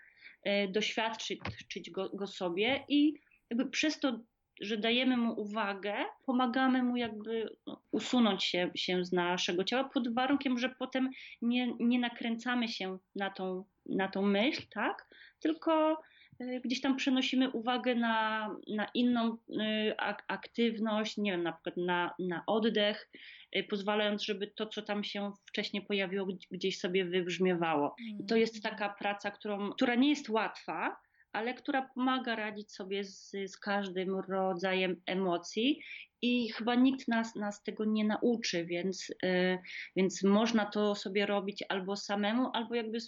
e, 0.45 0.69
doświadczyć 0.69 1.91
go, 1.91 2.11
go 2.15 2.27
sobie 2.27 2.85
i 2.89 3.15
jakby 3.51 3.71
przez 3.71 4.01
to 4.01 4.21
że 4.61 4.77
dajemy 4.77 5.17
mu 5.17 5.41
uwagę, 5.41 5.95
pomagamy 6.27 6.83
mu 6.83 6.97
jakby 6.97 7.57
no, 7.67 7.83
usunąć 7.91 8.45
się, 8.45 8.71
się 8.75 9.05
z 9.05 9.13
naszego 9.13 9.65
ciała, 9.65 9.85
pod 9.85 10.15
warunkiem, 10.15 10.59
że 10.59 10.69
potem 10.69 11.11
nie, 11.43 11.75
nie 11.81 11.99
nakręcamy 11.99 12.69
się 12.69 12.99
na 13.17 13.31
tą, 13.31 13.65
na 13.87 14.09
tą 14.09 14.23
myśl, 14.23 14.63
tak? 14.71 15.09
Tylko 15.41 16.01
y, 16.41 16.61
gdzieś 16.65 16.81
tam 16.81 16.97
przenosimy 16.97 17.51
uwagę 17.51 17.95
na, 17.95 18.49
na 18.69 18.87
inną 18.95 19.37
y, 19.51 19.97
aktywność, 20.29 21.17
nie 21.17 21.31
wiem, 21.33 21.43
na 21.43 21.53
przykład 21.53 21.77
na, 21.77 22.15
na 22.19 22.43
oddech, 22.47 23.11
y, 23.57 23.65
pozwalając, 23.65 24.25
żeby 24.25 24.47
to, 24.47 24.67
co 24.67 24.83
tam 24.83 25.05
się 25.05 25.33
wcześniej 25.47 25.83
pojawiło, 25.83 26.27
gdzieś 26.51 26.79
sobie 26.79 27.05
wybrzmiewało. 27.05 27.97
I 28.21 28.27
to 28.27 28.37
jest 28.37 28.55
mm. 28.55 28.63
taka 28.63 28.95
praca, 28.95 29.31
którą, 29.31 29.71
która 29.71 29.95
nie 29.95 30.09
jest 30.09 30.29
łatwa, 30.29 30.97
ale 31.39 31.55
która 31.55 31.83
pomaga 31.95 32.37
radzić 32.37 32.73
sobie 32.73 33.05
z, 33.05 33.31
z 33.47 33.59
każdym 33.59 34.21
rodzajem 34.29 35.01
emocji 35.07 35.81
i 36.23 36.53
chyba 36.53 36.75
nikt 36.75 37.09
nas, 37.09 37.35
nas 37.35 37.63
tego 37.63 37.85
nie 37.85 38.05
nauczy, 38.05 38.65
więc, 38.65 39.09
yy, 39.23 39.59
więc 39.97 40.23
można 40.23 40.67
to 40.67 40.95
sobie 40.95 41.27
robić 41.27 41.65
albo 41.69 41.97
samemu, 41.97 42.51
albo 42.53 42.75
jakby 42.75 42.99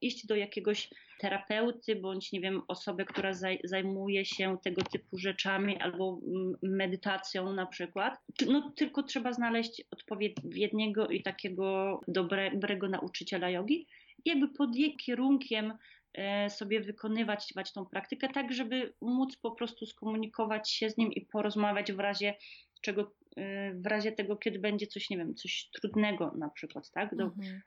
iść 0.00 0.26
do 0.26 0.36
jakiegoś 0.36 0.90
terapeuty, 1.20 1.96
bądź 1.96 2.32
nie 2.32 2.40
wiem, 2.40 2.62
osoby, 2.68 3.04
która 3.04 3.32
zaj, 3.32 3.60
zajmuje 3.64 4.24
się 4.24 4.58
tego 4.64 4.82
typu 4.82 5.18
rzeczami, 5.18 5.78
albo 5.78 6.20
medytacją 6.62 7.52
na 7.52 7.66
przykład. 7.66 8.18
No, 8.46 8.72
tylko 8.76 9.02
trzeba 9.02 9.32
znaleźć 9.32 9.82
odpowiedniego 9.90 11.08
i 11.08 11.22
takiego 11.22 12.00
dobrego 12.54 12.88
nauczyciela 12.88 13.50
jogi. 13.50 13.86
Jakby 14.24 14.48
pod 14.48 14.76
jej 14.76 14.96
kierunkiem 14.96 15.72
sobie 16.48 16.80
wykonywać 16.80 17.52
tą 17.74 17.86
praktykę, 17.86 18.28
tak 18.28 18.52
żeby 18.52 18.92
móc 19.00 19.36
po 19.36 19.50
prostu 19.50 19.86
skomunikować 19.86 20.70
się 20.70 20.90
z 20.90 20.96
nim 20.96 21.12
i 21.12 21.20
porozmawiać 21.20 21.92
w 21.92 21.98
razie 21.98 22.34
czego, 22.80 23.14
e, 23.36 23.74
w 23.74 23.86
razie 23.86 24.12
tego, 24.12 24.36
kiedy 24.36 24.58
będzie 24.58 24.86
coś, 24.86 25.10
nie 25.10 25.16
wiem, 25.16 25.34
coś 25.34 25.70
trudnego 25.72 26.32
na 26.38 26.48
przykład, 26.48 26.90
tak, 26.90 27.16
do, 27.16 27.24
mhm. 27.24 27.60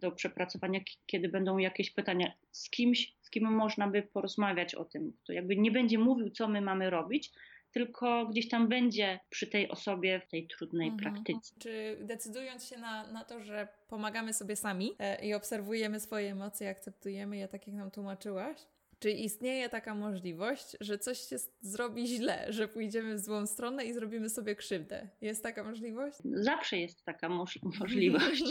do 0.00 0.12
przepracowania, 0.12 0.80
kiedy 1.06 1.28
będą 1.28 1.58
jakieś 1.58 1.90
pytania 1.90 2.32
z 2.50 2.70
kimś, 2.70 3.14
z 3.20 3.30
kim 3.30 3.44
można 3.44 3.88
by 3.88 4.02
porozmawiać 4.02 4.74
o 4.74 4.84
tym, 4.84 5.12
kto 5.22 5.32
jakby 5.32 5.56
nie 5.56 5.70
będzie 5.70 5.98
mówił, 5.98 6.30
co 6.30 6.48
my 6.48 6.60
mamy 6.60 6.90
robić, 6.90 7.32
tylko 7.72 8.26
gdzieś 8.26 8.48
tam 8.48 8.68
będzie 8.68 9.20
przy 9.30 9.46
tej 9.46 9.68
osobie 9.70 10.20
w 10.20 10.30
tej 10.30 10.46
trudnej 10.46 10.88
mhm. 10.88 11.14
praktyce. 11.14 11.54
Czy 11.58 11.98
decydując 12.00 12.68
się 12.68 12.78
na, 12.78 13.12
na 13.12 13.24
to, 13.24 13.40
że 13.40 13.68
pomagamy 13.88 14.32
sobie 14.32 14.56
sami 14.56 14.92
e, 14.98 15.26
i 15.26 15.34
obserwujemy 15.34 16.00
swoje 16.00 16.30
emocje, 16.32 16.68
akceptujemy 16.68 17.36
je 17.36 17.48
tak, 17.48 17.66
jak 17.66 17.76
nam 17.76 17.90
tłumaczyłaś, 17.90 18.56
czy 19.02 19.10
istnieje 19.10 19.68
taka 19.68 19.94
możliwość, 19.94 20.76
że 20.80 20.98
coś 20.98 21.18
się 21.18 21.36
zrobi 21.60 22.06
źle, 22.06 22.46
że 22.48 22.68
pójdziemy 22.68 23.14
w 23.14 23.20
złą 23.20 23.46
stronę 23.46 23.84
i 23.84 23.92
zrobimy 23.92 24.28
sobie 24.28 24.56
krzywdę? 24.56 25.08
Jest 25.20 25.42
taka 25.42 25.64
możliwość? 25.64 26.18
Zawsze 26.24 26.78
jest 26.78 27.04
taka 27.04 27.28
moż 27.28 27.58
możliwość. 27.62 28.44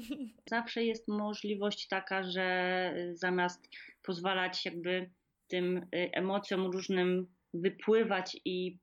Zawsze 0.50 0.84
jest 0.84 1.08
możliwość 1.08 1.88
taka, 1.88 2.22
że 2.22 2.94
zamiast 3.12 3.68
pozwalać 4.02 4.64
jakby 4.64 5.10
tym 5.48 5.76
y, 5.76 5.86
emocjom 6.12 6.66
różnym 6.66 7.26
wypływać 7.60 8.36
i 8.44 8.78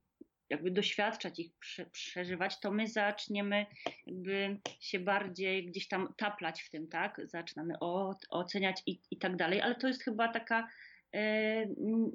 jakby 0.50 0.72
doświadczać 0.72 1.40
ich, 1.40 1.52
prze, 1.60 1.86
przeżywać, 1.86 2.60
to 2.60 2.72
my 2.72 2.88
zaczniemy 2.88 3.66
jakby 4.08 4.60
się 4.80 5.00
bardziej 5.00 5.66
gdzieś 5.66 5.88
tam 5.88 6.14
taplać 6.18 6.62
w 6.62 6.70
tym, 6.70 6.88
tak? 6.88 7.22
Zaczynamy 7.24 7.74
oceniać 8.30 8.82
i, 8.86 9.00
i 9.12 9.18
tak 9.18 9.36
dalej, 9.36 9.62
ale 9.62 9.76
to 9.76 9.88
jest 9.88 10.04
chyba 10.04 10.28
taka 10.28 10.68
e, 11.14 11.66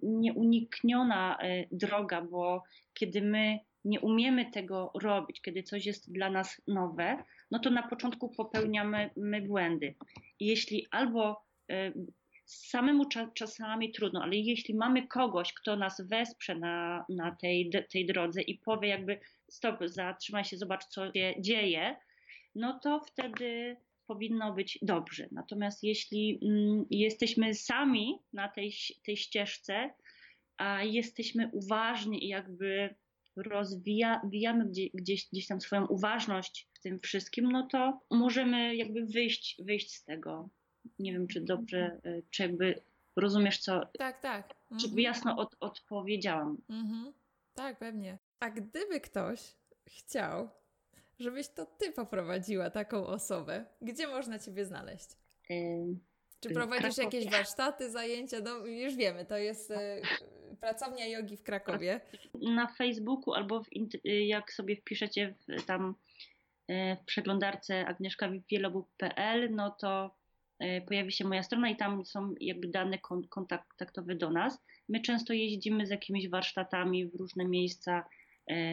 nieunikniona 0.03 1.38
e, 1.38 1.64
droga, 1.73 2.23
bo 2.23 2.62
kiedy 2.94 3.23
my 3.23 3.59
nie 3.85 4.01
umiemy 4.01 4.51
tego 4.51 4.92
robić, 5.03 5.40
kiedy 5.40 5.62
coś 5.62 5.87
jest 5.87 6.12
dla 6.12 6.31
nas 6.31 6.62
nowe, 6.66 7.25
no 7.51 7.59
to 7.59 7.71
na 7.71 7.88
początku 7.88 8.29
popełniamy 8.29 9.11
my 9.16 9.42
błędy. 9.42 9.94
I 10.40 10.47
jeśli 10.47 10.87
albo 10.90 11.44
e, 11.71 11.92
samemu 12.48 13.04
czasami 13.34 13.92
trudno, 13.92 14.22
ale 14.22 14.37
jeśli 14.37 14.74
mamy 14.74 15.06
kogoś, 15.06 15.52
kto 15.52 15.76
nas 15.76 16.00
wesprze 16.00 16.54
na, 16.54 17.04
na 17.08 17.37
tej, 17.37 17.70
tej 17.90 18.06
drodze 18.06 18.42
i 18.42 18.58
powie 18.58 18.88
jakby 18.88 19.18
stop, 19.48 19.76
zatrzymaj 19.84 20.44
się, 20.44 20.56
zobacz 20.56 20.84
co 20.84 21.12
się 21.12 21.34
dzieje, 21.38 21.96
no 22.54 22.80
to 22.82 23.00
wtedy 23.00 23.76
powinno 24.06 24.52
być 24.52 24.78
dobrze. 24.82 25.28
Natomiast 25.32 25.84
jeśli 25.84 26.40
mm, 26.42 26.84
jesteśmy 26.90 27.54
sami 27.54 28.18
na 28.32 28.48
tej, 28.48 28.72
tej 29.04 29.16
ścieżce, 29.16 29.90
a 30.56 30.82
jesteśmy 30.82 31.50
uważni 31.52 32.24
i 32.24 32.28
jakby 32.28 32.94
rozwijamy 33.37 34.68
gdzieś, 34.68 34.90
gdzieś, 34.94 35.28
gdzieś 35.32 35.46
tam 35.46 35.61
swoją 35.61 35.87
uważność 35.87 36.68
w 36.74 36.80
tym 36.80 37.00
wszystkim, 37.00 37.52
no 37.52 37.68
to 37.72 38.00
możemy 38.11 38.76
jakby 38.76 39.06
wyjść, 39.06 39.56
wyjść 39.58 39.94
z 39.94 40.04
tego. 40.04 40.48
Nie 40.98 41.12
wiem, 41.12 41.29
czy 41.29 41.40
dobrze, 41.40 42.01
y, 42.07 42.22
czy 42.31 42.42
jakby 42.42 42.81
rozumiesz, 43.16 43.59
co. 43.59 43.87
Tak, 43.98 44.20
tak. 44.20 44.55
Mhm. 44.70 44.94
Czy 44.94 45.01
jasno 45.01 45.37
od, 45.37 45.57
odpowiedziałam. 45.61 46.57
Mhm. 46.70 47.12
Tak, 47.55 47.79
pewnie. 47.79 48.18
A 48.40 48.51
gdyby 48.51 49.01
ktoś 49.01 49.55
chciał, 49.87 50.48
żebyś 51.18 51.48
to 51.48 51.66
ty 51.66 51.92
poprowadziła 51.92 52.70
taką 52.70 53.07
osobę, 53.07 53.64
gdzie 53.83 54.07
można 54.07 54.38
ciebie 54.38 54.64
znaleźć? 54.64 55.09
Czy 56.40 56.51
prowadzisz 56.51 56.94
Krakowie. 56.94 57.18
jakieś 57.18 57.33
warsztaty, 57.33 57.90
zajęcia? 57.90 58.37
No, 58.40 58.66
już 58.66 58.94
wiemy, 58.94 59.24
to 59.24 59.37
jest 59.37 59.70
e, 59.70 60.01
pracownia 60.61 61.07
jogi 61.07 61.37
w 61.37 61.42
Krakowie. 61.42 62.01
Na 62.35 62.66
Facebooku 62.66 63.35
albo 63.35 63.62
w, 63.62 63.66
jak 64.05 64.53
sobie 64.53 64.77
wpiszecie 64.77 65.35
w, 65.48 65.62
tam 65.62 65.94
e, 66.68 66.96
w 66.96 67.05
przeglądarce 67.05 67.87
agnieszkawielobu.pl, 67.87 69.55
no 69.55 69.70
to 69.70 70.05
e, 70.05 70.11
pojawi 70.87 71.12
się 71.12 71.25
moja 71.25 71.42
strona 71.42 71.71
i 71.71 71.77
tam 71.77 72.05
są 72.05 72.35
jakby 72.40 72.68
dane 72.68 72.99
kontaktowe 73.29 74.14
do 74.14 74.31
nas. 74.31 74.59
My 74.88 75.01
często 75.01 75.33
jeździmy 75.33 75.87
z 75.87 75.90
jakimiś 75.90 76.29
warsztatami 76.29 77.07
w 77.07 77.14
różne 77.14 77.44
miejsca 77.44 78.05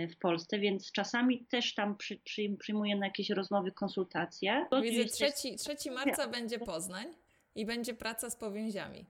w 0.09 0.17
Polsce, 0.19 0.59
więc 0.59 0.91
czasami 0.91 1.45
też 1.45 1.73
tam 1.73 1.97
przy, 1.97 2.17
przy, 2.17 2.55
przyjmuję 2.59 2.95
na 2.95 3.05
jakieś 3.05 3.29
rozmowy, 3.29 3.71
konsultacje. 3.71 4.67
Widzę, 4.81 5.05
3, 5.05 5.55
3 5.77 5.91
marca 5.91 6.27
będzie 6.27 6.59
Poznań. 6.59 7.07
I 7.55 7.65
będzie 7.65 7.93
praca 7.93 8.29
z 8.29 8.35
powięziami. 8.35 9.05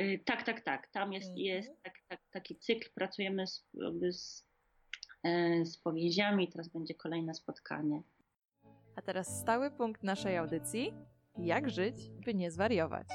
Y, 0.00 0.20
tak, 0.24 0.42
tak, 0.42 0.60
tak. 0.60 0.88
Tam 0.88 1.12
jest, 1.12 1.28
mhm. 1.28 1.46
jest 1.46 1.82
tak, 1.82 1.94
tak, 2.08 2.20
taki 2.30 2.56
cykl. 2.56 2.90
Pracujemy 2.94 3.46
z, 3.46 3.64
z, 4.10 4.44
e, 5.22 5.64
z 5.64 5.78
powięziami. 5.78 6.48
Teraz 6.48 6.68
będzie 6.68 6.94
kolejne 6.94 7.34
spotkanie. 7.34 8.02
A 8.96 9.02
teraz 9.02 9.40
stały 9.40 9.70
punkt 9.70 10.02
naszej 10.02 10.36
audycji. 10.36 10.92
Jak 11.38 11.70
żyć, 11.70 11.94
by 12.24 12.34
nie 12.34 12.50
zwariować? 12.50 13.06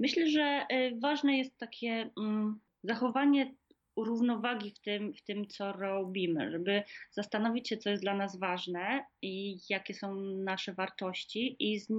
Myślę, 0.00 0.26
że 0.26 0.66
e, 0.68 0.96
ważne 1.00 1.38
jest 1.38 1.58
takie 1.58 2.10
mm, 2.18 2.60
zachowanie 2.84 3.54
równowagi 3.96 4.70
w 4.70 4.78
tym, 4.80 5.14
w 5.14 5.22
tym, 5.22 5.46
co 5.46 5.72
robimy, 5.72 6.50
żeby 6.50 6.82
zastanowić 7.10 7.68
się, 7.68 7.76
co 7.76 7.90
jest 7.90 8.02
dla 8.02 8.14
nas 8.14 8.38
ważne 8.38 9.04
i 9.22 9.58
jakie 9.70 9.94
są 9.94 10.14
nasze 10.44 10.72
wartości 10.72 11.56
i 11.58 11.80
z, 11.80 11.92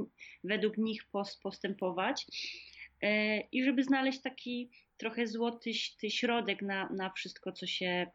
według 0.44 0.78
nich 0.78 1.02
postępować. 1.44 2.26
E, 3.02 3.40
I 3.40 3.64
żeby 3.64 3.84
znaleźć 3.84 4.22
taki 4.22 4.70
trochę 4.98 5.28
złoty 5.28 5.74
środek 6.10 6.62
na, 6.62 6.90
na 6.90 7.10
wszystko, 7.10 7.52
co 7.52 7.68
się, 7.68 8.08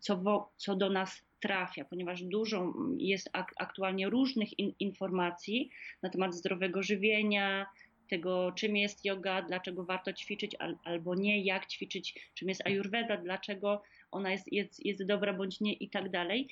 co, 0.00 0.16
wo, 0.16 0.52
co 0.56 0.76
do 0.76 0.90
nas 0.90 1.27
trafia, 1.40 1.84
ponieważ 1.84 2.22
dużo 2.22 2.74
jest 2.96 3.30
aktualnie 3.58 4.10
różnych 4.10 4.58
in, 4.58 4.72
informacji 4.80 5.70
na 6.02 6.10
temat 6.10 6.34
zdrowego 6.34 6.82
żywienia, 6.82 7.66
tego, 8.08 8.52
czym 8.52 8.76
jest 8.76 9.04
yoga, 9.04 9.42
dlaczego 9.42 9.84
warto 9.84 10.12
ćwiczyć 10.12 10.56
albo 10.84 11.14
nie, 11.14 11.44
jak 11.44 11.66
ćwiczyć, 11.66 12.30
czym 12.34 12.48
jest 12.48 12.66
ayurveda, 12.66 13.16
dlaczego 13.16 13.82
ona 14.10 14.30
jest, 14.30 14.52
jest, 14.52 14.86
jest 14.86 15.06
dobra 15.06 15.32
bądź 15.32 15.60
nie 15.60 15.72
i 15.72 15.90
tak 15.90 16.10
dalej. 16.10 16.48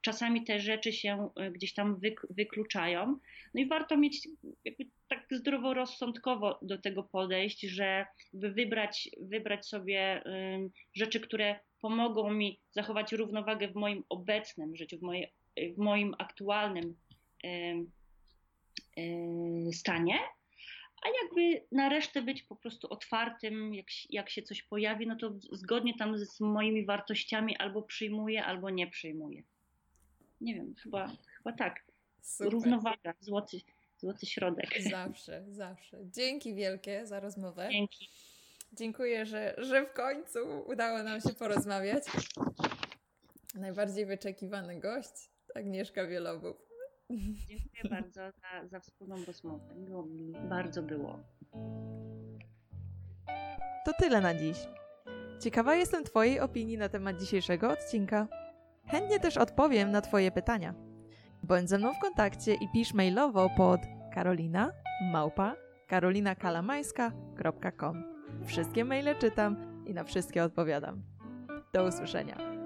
Czasami 0.00 0.44
te 0.44 0.60
rzeczy 0.60 0.92
się 0.92 1.30
e, 1.36 1.50
gdzieś 1.50 1.74
tam 1.74 2.00
wykluczają. 2.30 3.18
No 3.54 3.60
i 3.60 3.66
warto 3.66 3.96
mieć 3.96 4.28
tak 5.08 5.26
zdroworozsądkowo 5.30 6.58
do 6.62 6.78
tego 6.78 7.02
podejść, 7.02 7.60
że 7.60 8.06
wybrać, 8.32 9.10
wybrać 9.20 9.66
sobie 9.66 10.22
rzeczy, 10.94 11.20
które 11.20 11.60
pomogą 11.80 12.32
mi 12.32 12.60
zachować 12.70 13.12
równowagę 13.12 13.68
w 13.68 13.74
moim 13.74 14.04
obecnym 14.08 14.76
życiu, 14.76 14.98
w, 14.98 15.02
moje, 15.02 15.28
w 15.74 15.78
moim 15.78 16.14
aktualnym 16.18 16.96
stanie 19.72 20.18
a 21.02 21.08
jakby 21.22 21.66
na 21.72 21.88
resztę 21.88 22.22
być 22.22 22.42
po 22.42 22.56
prostu 22.56 22.92
otwartym, 22.92 23.74
jak, 23.74 23.86
jak 24.10 24.30
się 24.30 24.42
coś 24.42 24.62
pojawi, 24.62 25.06
no 25.06 25.16
to 25.16 25.34
zgodnie 25.52 25.94
tam 25.98 26.18
z 26.18 26.40
moimi 26.40 26.86
wartościami 26.86 27.56
albo 27.56 27.82
przyjmuję, 27.82 28.44
albo 28.44 28.70
nie 28.70 28.86
przyjmuję. 28.86 29.42
Nie 30.40 30.54
wiem, 30.54 30.74
chyba, 30.82 31.12
chyba 31.36 31.52
tak. 31.52 31.84
Super. 32.22 32.52
Równowaga, 32.52 33.14
złoty, 33.20 33.60
złoty 33.98 34.26
środek. 34.26 34.82
Zawsze, 34.90 35.44
zawsze. 35.48 35.98
Dzięki 36.04 36.54
wielkie 36.54 37.06
za 37.06 37.20
rozmowę. 37.20 37.68
Dzięki. 37.72 38.08
Dziękuję, 38.72 39.26
że, 39.26 39.54
że 39.58 39.86
w 39.86 39.92
końcu 39.92 40.38
udało 40.66 41.02
nam 41.02 41.20
się 41.20 41.34
porozmawiać. 41.34 42.04
Najbardziej 43.54 44.06
wyczekiwany 44.06 44.80
gość, 44.80 45.30
Agnieszka 45.54 46.06
Wielobób. 46.06 46.67
Dziękuję 47.10 47.82
bardzo 47.90 48.20
za, 48.20 48.68
za 48.68 48.80
wspólną 48.80 49.16
rozmowę. 49.26 49.74
Miło 49.74 50.06
mi 50.06 50.32
bardzo 50.48 50.82
było. 50.82 51.18
To 53.84 53.92
tyle 53.98 54.20
na 54.20 54.34
dziś. 54.34 54.58
Ciekawa 55.40 55.74
jestem 55.74 56.04
Twojej 56.04 56.40
opinii 56.40 56.78
na 56.78 56.88
temat 56.88 57.20
dzisiejszego 57.20 57.70
odcinka. 57.70 58.28
Chętnie 58.86 59.20
też 59.20 59.36
odpowiem 59.36 59.90
na 59.90 60.00
Twoje 60.00 60.30
pytania. 60.30 60.74
Bądź 61.42 61.68
ze 61.68 61.78
mną 61.78 61.94
w 61.94 61.98
kontakcie 61.98 62.54
i 62.54 62.68
pisz 62.72 62.94
mailowo 62.94 63.50
pod 63.56 63.80
karolina 64.14 64.72
małpa 65.12 65.56
karolinakalamajska.com. 65.86 68.04
Wszystkie 68.44 68.84
maile 68.84 69.18
czytam 69.18 69.56
i 69.86 69.94
na 69.94 70.04
wszystkie 70.04 70.44
odpowiadam. 70.44 71.02
Do 71.72 71.84
usłyszenia. 71.84 72.57